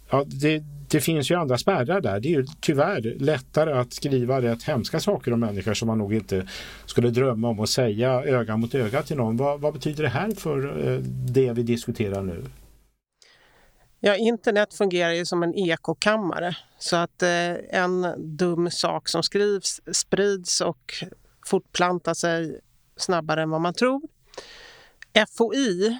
ja, 0.09 0.23
det, 0.25 0.63
det 0.89 1.01
finns 1.01 1.31
ju 1.31 1.35
andra 1.35 1.57
spärrar 1.57 2.01
där. 2.01 2.19
Det 2.19 2.27
är 2.27 2.37
ju 2.37 2.45
tyvärr 2.61 3.15
lättare 3.19 3.73
att 3.73 3.93
skriva 3.93 4.41
rätt 4.41 4.63
hemska 4.63 4.99
saker 4.99 5.33
om 5.33 5.39
människor 5.39 5.73
som 5.73 5.87
man 5.87 5.97
nog 5.97 6.13
inte 6.13 6.47
skulle 6.85 7.09
drömma 7.09 7.47
om 7.47 7.59
att 7.59 7.69
säga 7.69 8.23
öga 8.23 8.57
mot 8.57 8.75
öga 8.75 9.03
till 9.03 9.17
någon. 9.17 9.37
Vad, 9.37 9.61
vad 9.61 9.73
betyder 9.73 10.03
det 10.03 10.09
här 10.09 10.31
för 10.31 10.87
eh, 10.87 10.99
det 11.33 11.53
vi 11.53 11.63
diskuterar 11.63 12.21
nu? 12.21 12.43
Ja, 14.05 14.15
internet 14.15 14.73
fungerar 14.73 15.11
ju 15.11 15.25
som 15.25 15.43
en 15.43 15.53
ekokammare 15.53 16.57
så 16.79 16.95
att 16.95 17.21
eh, 17.21 17.51
en 17.69 18.13
dum 18.37 18.71
sak 18.71 19.09
som 19.09 19.23
skrivs 19.23 19.81
sprids 19.91 20.61
och 20.61 20.93
fortplantar 21.45 22.13
sig 22.13 22.59
snabbare 22.97 23.41
än 23.41 23.49
vad 23.49 23.61
man 23.61 23.73
tror. 23.73 24.01
FOI 25.37 25.99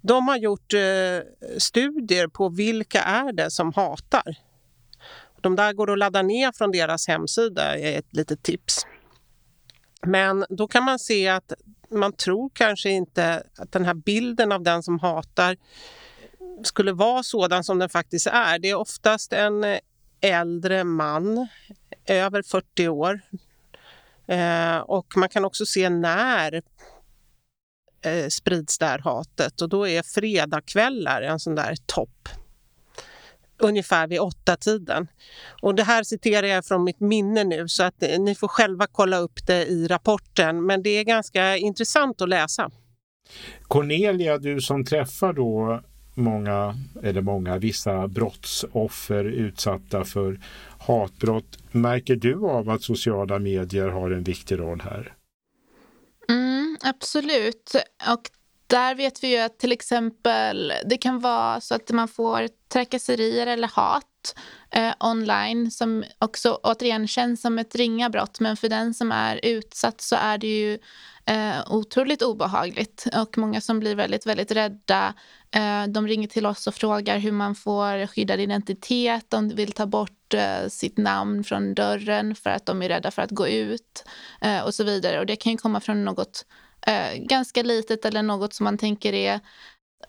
de 0.00 0.28
har 0.28 0.36
gjort 0.36 0.74
eh, 0.74 1.50
studier 1.58 2.28
på 2.28 2.48
vilka 2.48 3.02
är 3.02 3.32
det 3.32 3.50
som 3.50 3.72
hatar. 3.72 4.36
De 5.40 5.56
där 5.56 5.72
går 5.72 5.92
att 5.92 5.98
ladda 5.98 6.22
ner 6.22 6.52
från 6.52 6.70
deras 6.70 7.08
hemsida, 7.08 7.78
är 7.78 7.98
ett 7.98 8.16
litet 8.16 8.42
tips. 8.42 8.86
Men 10.02 10.44
då 10.48 10.68
kan 10.68 10.84
man 10.84 10.98
se 10.98 11.28
att 11.28 11.52
man 11.90 12.12
tror 12.12 12.50
kanske 12.54 12.90
inte 12.90 13.42
att 13.56 13.72
den 13.72 13.84
här 13.84 13.94
bilden 13.94 14.52
av 14.52 14.62
den 14.62 14.82
som 14.82 14.98
hatar 14.98 15.56
skulle 16.62 16.92
vara 16.92 17.22
sådan 17.22 17.64
som 17.64 17.78
den 17.78 17.88
faktiskt 17.88 18.26
är. 18.26 18.58
Det 18.58 18.70
är 18.70 18.74
oftast 18.74 19.32
en 19.32 19.64
eh, 19.64 19.78
äldre 20.20 20.84
man, 20.84 21.48
över 22.06 22.42
40 22.42 22.88
år. 22.88 23.20
Eh, 24.26 24.76
och 24.76 25.06
man 25.16 25.28
kan 25.28 25.44
också 25.44 25.66
se 25.66 25.90
när 25.90 26.62
eh, 28.04 28.28
sprids 28.28 28.78
det 28.78 28.86
här 28.86 28.98
hatet 28.98 29.62
och 29.62 29.68
då 29.68 29.88
är 29.88 30.02
fredagkvällar 30.02 31.22
en 31.22 31.40
sån 31.40 31.54
där 31.54 31.76
topp. 31.86 32.28
Ungefär 33.58 34.06
vid 34.06 34.20
åtta 34.20 34.56
tiden. 34.56 35.08
Och 35.62 35.74
det 35.74 35.82
här 35.82 36.02
citerar 36.02 36.46
jag 36.46 36.64
från 36.64 36.84
mitt 36.84 37.00
minne 37.00 37.44
nu 37.44 37.68
så 37.68 37.82
att 37.82 38.02
eh, 38.02 38.20
ni 38.20 38.34
får 38.34 38.48
själva 38.48 38.86
kolla 38.86 39.18
upp 39.18 39.46
det 39.46 39.66
i 39.66 39.86
rapporten. 39.86 40.66
Men 40.66 40.82
det 40.82 40.90
är 40.90 41.04
ganska 41.04 41.56
intressant 41.56 42.20
att 42.20 42.28
läsa. 42.28 42.70
Cornelia, 43.62 44.38
du 44.38 44.60
som 44.60 44.84
träffar 44.84 45.32
då 45.32 45.82
många, 46.14 46.74
eller 47.02 47.20
många, 47.20 47.58
vissa 47.58 48.08
brottsoffer 48.08 49.24
utsatta 49.24 50.04
för 50.04 50.40
hatbrott. 50.78 51.58
Märker 51.70 52.16
du 52.16 52.46
av 52.46 52.70
att 52.70 52.82
sociala 52.82 53.38
medier 53.38 53.88
har 53.88 54.10
en 54.10 54.22
viktig 54.22 54.58
roll 54.58 54.80
här? 54.80 55.14
Mm, 56.28 56.76
absolut. 56.80 57.74
Och 58.12 58.30
där 58.66 58.94
vet 58.94 59.24
vi 59.24 59.28
ju 59.28 59.38
att 59.38 59.58
till 59.58 59.72
exempel 59.72 60.72
det 60.86 60.96
kan 60.96 61.20
vara 61.20 61.60
så 61.60 61.74
att 61.74 61.90
man 61.90 62.08
får 62.08 62.48
trakasserier 62.68 63.46
eller 63.46 63.68
hat 63.68 64.09
eh, 64.70 64.92
online 65.00 65.70
som 65.70 66.04
också 66.18 66.60
återigen 66.62 67.08
känns 67.08 67.40
som 67.40 67.58
ett 67.58 67.74
ringa 67.74 68.10
brott. 68.10 68.40
Men 68.40 68.56
för 68.56 68.68
den 68.68 68.94
som 68.94 69.12
är 69.12 69.40
utsatt 69.42 70.00
så 70.00 70.16
är 70.16 70.38
det 70.38 70.46
ju 70.46 70.78
eh, 71.26 71.72
otroligt 71.72 72.22
obehagligt 72.22 73.06
och 73.16 73.38
många 73.38 73.60
som 73.60 73.80
blir 73.80 73.94
väldigt, 73.94 74.26
väldigt 74.26 74.50
rädda. 74.50 75.14
Eh, 75.50 75.86
de 75.86 76.08
ringer 76.08 76.28
till 76.28 76.46
oss 76.46 76.66
och 76.66 76.74
frågar 76.74 77.18
hur 77.18 77.32
man 77.32 77.54
får 77.54 78.06
skyddad 78.06 78.40
identitet. 78.40 79.24
De 79.28 79.48
vill 79.48 79.72
ta 79.72 79.86
bort 79.86 80.34
eh, 80.34 80.68
sitt 80.68 80.98
namn 80.98 81.44
från 81.44 81.74
dörren 81.74 82.34
för 82.34 82.50
att 82.50 82.66
de 82.66 82.82
är 82.82 82.88
rädda 82.88 83.10
för 83.10 83.22
att 83.22 83.30
gå 83.30 83.48
ut 83.48 84.04
eh, 84.40 84.60
och 84.60 84.74
så 84.74 84.84
vidare. 84.84 85.20
Och 85.20 85.26
det 85.26 85.36
kan 85.36 85.52
ju 85.52 85.58
komma 85.58 85.80
från 85.80 86.04
något 86.04 86.44
eh, 86.86 87.14
ganska 87.18 87.62
litet 87.62 88.04
eller 88.04 88.22
något 88.22 88.54
som 88.54 88.64
man 88.64 88.78
tänker 88.78 89.12
är 89.12 89.40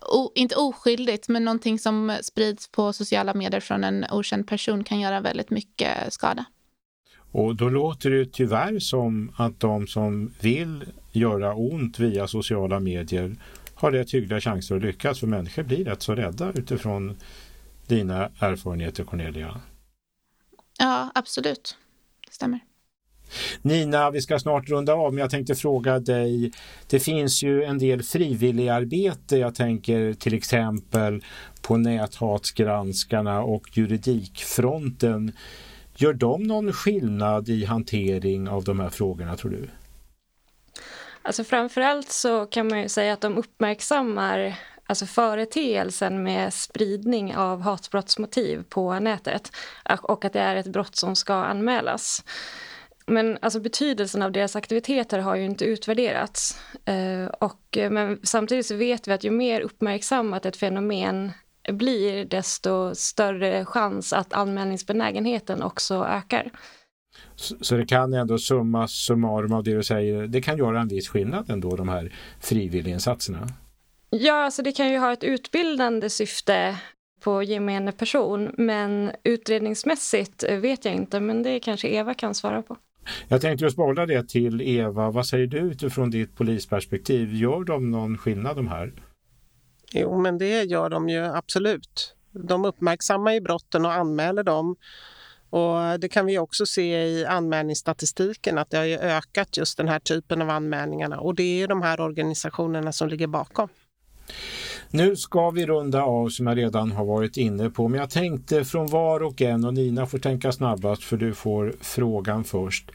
O, 0.02 0.32
inte 0.36 0.56
oskyldigt, 0.56 1.28
men 1.28 1.46
någonting 1.46 1.80
som 1.80 2.18
sprids 2.22 2.72
på 2.72 2.94
sociala 2.94 3.34
medier 3.34 3.60
från 3.60 3.84
en 3.84 4.06
okänd 4.12 4.48
person 4.48 4.84
kan 4.84 5.00
göra 5.00 5.22
väldigt 5.22 5.50
mycket 5.50 6.14
skada. 6.14 6.46
Och 7.32 7.56
då 7.56 7.70
låter 7.70 8.10
det 8.10 8.34
tyvärr 8.34 8.80
som 8.80 9.34
att 9.38 9.60
de 9.60 9.88
som 9.88 10.34
vill 10.42 10.86
göra 11.12 11.56
ont 11.56 12.00
via 12.00 12.28
sociala 12.28 12.80
medier 12.80 13.36
har 13.76 13.92
rätt 13.92 14.14
hyggliga 14.14 14.42
chanser 14.42 14.76
att 14.76 14.82
lyckas, 14.82 15.20
för 15.20 15.28
människor 15.28 15.64
blir 15.64 15.86
rätt 15.86 16.02
så 16.02 16.16
rädda 16.16 16.52
utifrån 16.52 17.18
dina 17.88 18.32
erfarenheter, 18.40 19.04
Cornelia. 19.04 19.62
Ja, 20.80 21.12
absolut. 21.16 21.78
Det 22.28 22.34
stämmer. 22.34 22.60
Nina, 23.62 24.12
vi 24.12 24.22
ska 24.22 24.40
snart 24.40 24.70
runda 24.70 24.94
av, 24.94 25.14
men 25.14 25.22
jag 25.22 25.30
tänkte 25.30 25.56
fråga 25.56 26.00
dig. 26.00 26.52
Det 26.88 27.00
finns 27.00 27.44
ju 27.44 27.64
en 27.64 27.78
del 27.78 28.04
frivilligarbete. 28.04 29.38
Jag 29.38 29.56
tänker 29.56 30.14
till 30.14 30.34
exempel 30.34 31.24
på 31.62 31.78
näthatsgranskarna 31.78 33.42
och 33.42 33.78
juridikfronten. 33.78 35.32
Gör 35.96 36.14
de 36.14 36.44
någon 36.44 36.74
skillnad 36.74 37.50
i 37.50 37.66
hantering 37.66 38.50
av 38.50 38.64
de 38.64 38.80
här 38.80 38.90
frågorna, 38.90 39.38
tror 39.38 39.52
du? 39.52 39.70
Alltså 41.22 41.44
framförallt 41.44 42.12
så 42.12 42.46
kan 42.46 42.68
man 42.68 42.82
ju 42.82 42.90
säga 42.90 43.14
att 43.14 43.22
de 43.22 43.38
uppmärksammar 43.38 44.56
alltså 44.86 45.06
företeelsen 45.06 46.24
med 46.24 46.54
spridning 46.54 47.36
av 47.36 47.62
hatbrottsmotiv 47.62 48.64
på 48.70 49.00
nätet 49.00 49.52
och 50.02 50.26
att 50.26 50.34
det 50.34 50.40
är 50.40 50.56
ett 50.56 50.68
brott 50.68 50.96
som 50.96 51.16
ska 51.16 51.34
anmälas. 51.34 52.24
Men 53.08 53.38
alltså 53.42 53.60
betydelsen 53.60 54.22
av 54.22 54.32
deras 54.32 54.56
aktiviteter 54.56 55.20
har 55.20 55.36
ju 55.36 55.46
inte 55.46 55.66
utvärderats. 55.66 56.62
Eh, 56.86 57.26
och, 57.26 57.78
men 57.92 58.20
samtidigt 58.24 58.66
så 58.66 58.76
vet 58.76 59.08
vi 59.08 59.12
att 59.12 59.24
ju 59.24 59.32
mer 59.32 59.62
uppmärksammat 59.62 60.46
ett 60.46 60.58
fenomen 60.58 61.32
blir 61.70 62.26
desto 62.26 62.96
större 62.96 63.66
chans 63.66 64.14
att 64.14 64.34
anmälningsbenägenheten 64.34 65.64
också 65.64 66.06
ökar. 66.06 66.52
Så, 67.36 67.56
så 67.62 67.76
det 67.76 67.86
kan 67.86 68.14
ändå 68.14 68.38
summa 68.38 68.88
summarum 68.88 69.54
av 69.54 69.64
det 69.64 69.74
du 69.74 69.84
säger, 69.84 70.28
det 70.28 70.42
kan 70.42 70.58
göra 70.58 70.82
en 70.82 70.88
viss 70.88 71.10
skillnad 71.10 71.50
ändå 71.50 71.76
de 71.76 71.90
här 71.90 72.16
frivilliginsatserna? 72.42 73.48
Ja, 74.10 74.34
alltså 74.34 74.62
det 74.62 74.72
kan 74.72 74.90
ju 74.90 74.98
ha 74.98 75.14
ett 75.14 75.24
utbildande 75.24 76.10
syfte 76.10 76.78
på 77.22 77.44
gemene 77.44 77.92
person, 77.92 78.56
men 78.58 79.12
utredningsmässigt 79.24 80.44
vet 80.44 80.86
jag 80.86 80.94
inte, 80.94 81.20
men 81.20 81.44
det 81.44 81.60
kanske 81.60 81.88
Eva 81.88 82.14
kan 82.14 82.36
svara 82.36 82.62
på. 82.62 82.78
Jag 83.28 83.42
tänkte 83.42 83.66
just 83.66 83.78
bolla 83.78 84.06
det 84.06 84.30
till 84.30 84.62
Eva. 84.62 85.12
Vad 85.12 85.26
säger 85.26 85.48
du 85.48 85.58
utifrån 85.58 86.10
ditt 86.10 86.36
polisperspektiv? 86.36 87.34
Gör 87.36 87.64
de 87.64 87.92
någon 87.92 88.18
skillnad 88.18 88.56
de 88.56 88.68
här? 88.68 88.94
Jo, 89.94 90.22
men 90.22 90.38
det 90.38 90.64
gör 90.64 90.90
de 90.90 91.10
ju 91.10 91.26
absolut. 91.26 92.16
De 92.32 92.66
uppmärksammar 92.66 93.32
ju 93.34 93.42
brotten 93.42 93.86
och 93.86 93.94
anmäler 93.94 94.44
dem. 94.44 94.76
Och 95.50 96.00
det 96.00 96.10
kan 96.10 96.26
vi 96.26 96.40
också 96.40 96.66
se 96.66 97.04
i 97.04 97.26
anmälningsstatistiken 97.26 98.58
att 98.58 98.70
det 98.70 98.78
har 98.78 98.86
ökat 98.86 99.58
just 99.58 99.78
den 99.78 99.88
här 99.88 100.00
typen 100.00 100.42
av 100.42 100.50
anmälningarna 100.50 101.20
och 101.20 101.36
det 101.36 101.62
är 101.62 101.68
de 101.68 101.82
här 101.82 102.00
organisationerna 102.00 102.92
som 102.92 103.10
ligger 103.10 103.28
bakom. 103.28 103.70
Nu 104.94 105.16
ska 105.16 105.50
vi 105.50 105.66
runda 105.66 106.04
av 106.04 106.30
som 106.30 106.48
jag 106.48 106.58
redan 106.58 106.92
har 106.92 107.06
varit 107.06 107.38
inne 107.38 107.70
på, 107.70 107.88
men 107.88 108.00
jag 108.00 108.10
tänkte 108.10 108.66
från 108.66 108.88
var 108.88 109.24
och 109.24 109.42
en 109.42 109.66
och 109.66 109.74
Nina 109.74 110.06
får 110.06 110.18
tänka 110.18 110.52
snabbast 110.52 111.04
för 111.04 111.18
du 111.18 111.34
får 111.34 111.74
frågan 111.82 112.44
först. 112.44 112.92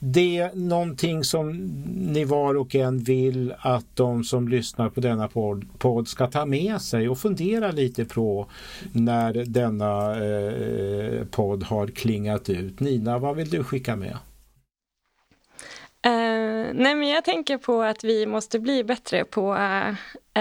Det 0.00 0.38
är 0.38 0.54
någonting 0.54 1.24
som 1.24 1.52
ni 2.12 2.24
var 2.24 2.54
och 2.54 2.74
en 2.74 2.98
vill 2.98 3.54
att 3.58 3.86
de 3.94 4.24
som 4.24 4.48
lyssnar 4.48 4.88
på 4.88 5.00
denna 5.00 5.28
podd, 5.28 5.64
podd 5.78 6.08
ska 6.08 6.26
ta 6.26 6.46
med 6.46 6.80
sig 6.80 7.08
och 7.08 7.18
fundera 7.18 7.70
lite 7.70 8.04
på 8.04 8.46
när 8.92 9.32
denna 9.32 10.24
eh, 10.24 11.24
podd 11.24 11.62
har 11.62 11.86
klingat 11.86 12.50
ut. 12.50 12.80
Nina, 12.80 13.18
vad 13.18 13.36
vill 13.36 13.50
du 13.50 13.64
skicka 13.64 13.96
med? 13.96 14.16
Uh, 16.06 16.74
nej 16.74 16.94
men 16.94 17.08
jag 17.08 17.24
tänker 17.24 17.58
på 17.58 17.82
att 17.82 18.04
vi 18.04 18.26
måste 18.26 18.58
bli 18.58 18.84
bättre 18.84 19.24
på 19.24 19.52
uh, 19.54 19.94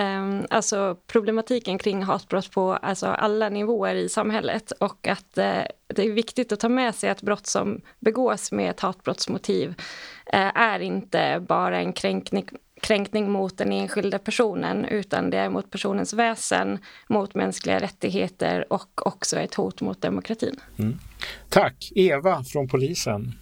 um, 0.03 0.45
alltså 0.49 0.97
problematiken 1.07 1.77
kring 1.77 2.03
hatbrott 2.03 2.51
på 2.51 2.73
alltså 2.73 3.07
alla 3.07 3.49
nivåer 3.49 3.95
i 3.95 4.09
samhället 4.09 4.71
och 4.71 5.07
att 5.07 5.37
uh, 5.37 5.63
det 5.87 6.05
är 6.05 6.11
viktigt 6.11 6.51
att 6.51 6.59
ta 6.59 6.69
med 6.69 6.95
sig 6.95 7.09
att 7.09 7.21
brott 7.21 7.47
som 7.47 7.81
begås 7.99 8.51
med 8.51 8.69
ett 8.69 8.79
hatbrottsmotiv 8.79 9.75
eh, 10.25 10.57
är 10.57 10.79
inte 10.79 11.45
bara 11.47 11.79
en 11.79 11.93
kränkning 11.93 12.49
kränkning 12.81 13.31
mot 13.31 13.57
den 13.57 13.71
enskilda 13.71 14.19
personen 14.19 14.85
utan 14.85 15.29
det 15.29 15.37
är 15.37 15.49
mot 15.49 15.71
personens 15.71 16.13
väsen, 16.13 16.79
mot 17.07 17.35
mänskliga 17.35 17.79
rättigheter 17.79 18.73
och 18.73 19.07
också 19.07 19.37
ett 19.37 19.55
hot 19.55 19.81
mot 19.81 20.01
demokratin. 20.01 20.59
Mm. 20.79 20.99
Tack! 21.49 21.91
Eva 21.95 22.43
från 22.43 22.67
polisen. 22.67 23.33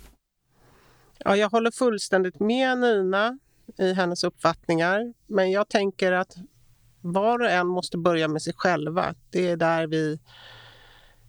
Ja, 1.28 1.36
jag 1.36 1.50
håller 1.50 1.72
fullständigt 1.72 2.40
med 2.40 2.78
Nina 2.78 3.40
i 3.78 3.94
hennes 3.94 4.24
uppfattningar. 4.24 5.14
Men 5.28 5.52
jag 5.52 5.70
tänker 5.70 6.12
att 6.12 6.36
var 7.02 7.40
och 7.40 7.50
en 7.50 7.68
måste 7.68 7.98
börja 7.98 8.28
med 8.28 8.42
sig 8.42 8.54
själva. 8.58 9.16
Det 9.30 9.50
är 9.50 9.58
där 9.58 9.88
vi 9.88 10.20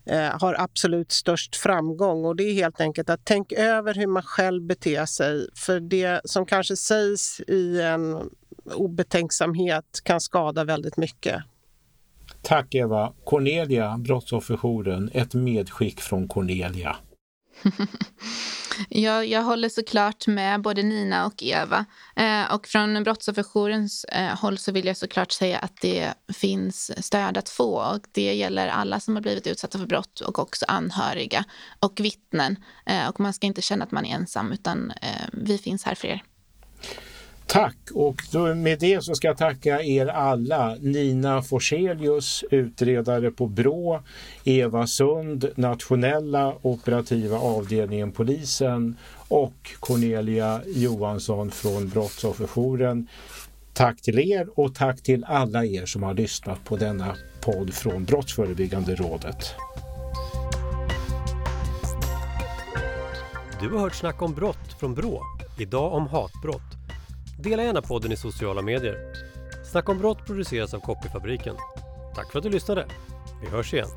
eh, 0.07 0.41
har 0.41 0.57
absolut 0.59 1.13
störst 1.13 1.57
framgång. 1.57 2.25
Och 2.25 2.37
det 2.37 2.43
är 2.45 2.53
helt 2.53 2.81
enkelt 2.81 3.11
att 3.11 3.25
tänka 3.25 3.57
över 3.57 3.95
hur 3.95 4.07
man 4.07 4.23
själv 4.23 4.63
beter 4.63 5.07
sig. 5.07 5.49
För 5.55 5.81
det 5.81 6.21
som 6.25 6.47
kanske 6.47 6.77
sägs 6.77 7.41
i 7.41 7.81
en 7.81 8.31
obetänksamhet 8.75 10.01
kan 10.03 10.21
skada 10.21 10.65
väldigt 10.65 10.97
mycket. 10.97 11.43
Tack 12.43 12.75
Eva. 12.75 13.13
Cornelia, 13.25 13.99
Brottsofferjouren, 13.99 15.11
ett 15.13 15.35
medskick 15.35 16.01
från 16.01 16.29
Cornelia. 16.29 16.97
Jag, 18.89 19.27
jag 19.27 19.43
håller 19.43 19.69
såklart 19.69 20.27
med 20.27 20.61
både 20.61 20.83
Nina 20.83 21.27
och 21.27 21.43
Eva. 21.43 21.85
Eh, 22.17 22.55
och 22.55 22.67
från 22.67 23.05
Brottsofferjourens 23.05 24.05
eh, 24.05 24.39
håll 24.39 24.59
så 24.59 24.73
vill 24.73 24.87
jag 24.87 24.97
såklart 24.97 25.33
säga 25.33 25.59
att 25.59 25.81
det 25.81 26.15
finns 26.29 27.05
stöd 27.07 27.37
att 27.37 27.49
få. 27.49 27.95
Och 27.95 28.01
det 28.13 28.35
gäller 28.35 28.69
alla 28.69 29.01
som 29.01 29.15
har 29.15 29.23
blivit 29.23 29.47
utsatta 29.47 29.79
för 29.79 29.87
brott 29.87 30.21
och 30.21 30.39
också 30.39 30.65
anhöriga 30.69 31.45
och 31.81 32.01
vittnen. 32.01 32.57
Eh, 32.87 33.09
och 33.09 33.21
man 33.21 33.33
ska 33.33 33.47
inte 33.47 33.63
känna 33.63 33.85
att 33.85 33.91
man 33.91 34.07
är 34.07 34.15
ensam 34.15 34.53
utan 34.53 34.91
eh, 34.91 35.29
vi 35.33 35.59
finns 35.59 35.85
här 35.85 35.95
för 35.95 36.09
er. 36.09 36.23
Tack! 37.47 37.77
Och 37.95 38.23
med 38.57 38.79
det 38.79 39.05
så 39.05 39.15
ska 39.15 39.29
jag 39.29 39.37
tacka 39.37 39.83
er 39.83 40.07
alla. 40.07 40.77
Nina 40.81 41.43
Forselius, 41.43 42.45
utredare 42.51 43.31
på 43.31 43.47
Brå, 43.47 44.03
Eva 44.45 44.87
Sund, 44.87 45.51
nationella 45.57 46.55
operativa 46.63 47.39
avdelningen 47.39 48.13
polisen 48.13 48.97
och 49.29 49.75
Cornelia 49.81 50.61
Johansson 50.67 51.51
från 51.51 51.89
Brottsofferjouren. 51.89 53.09
Tack 53.73 54.03
till 54.03 54.19
er 54.19 54.49
och 54.61 54.75
tack 54.75 55.03
till 55.03 55.25
alla 55.25 55.65
er 55.65 55.87
som 55.87 56.03
har 56.03 56.15
lyssnat 56.15 56.65
på 56.65 56.77
denna 56.77 57.17
podd 57.41 57.75
från 57.75 58.05
Brottsförebyggande 58.05 58.95
rådet. 58.95 59.55
Du 63.61 63.71
har 63.71 63.79
hört 63.79 63.95
snack 63.95 64.23
om 64.23 64.35
brott 64.35 64.73
från 64.81 64.95
Brå. 64.95 65.23
Idag 65.59 65.93
om 65.93 66.07
hatbrott. 66.07 66.76
Dela 67.39 67.63
gärna 67.63 67.83
podden 67.83 68.13
i 68.13 68.17
sociala 68.17 68.63
medier. 68.63 69.13
Snacka 69.65 69.93
om 69.93 69.99
brott 69.99 70.27
produceras 70.27 70.75
av 70.75 70.81
Copyfabriken. 70.81 71.57
Tack 72.15 72.33
för 72.33 72.39
att 72.39 72.43
du 72.43 72.51
lyssnade. 72.51 72.87
Vi 73.43 73.49
hörs 73.49 73.75
igen. 73.75 73.89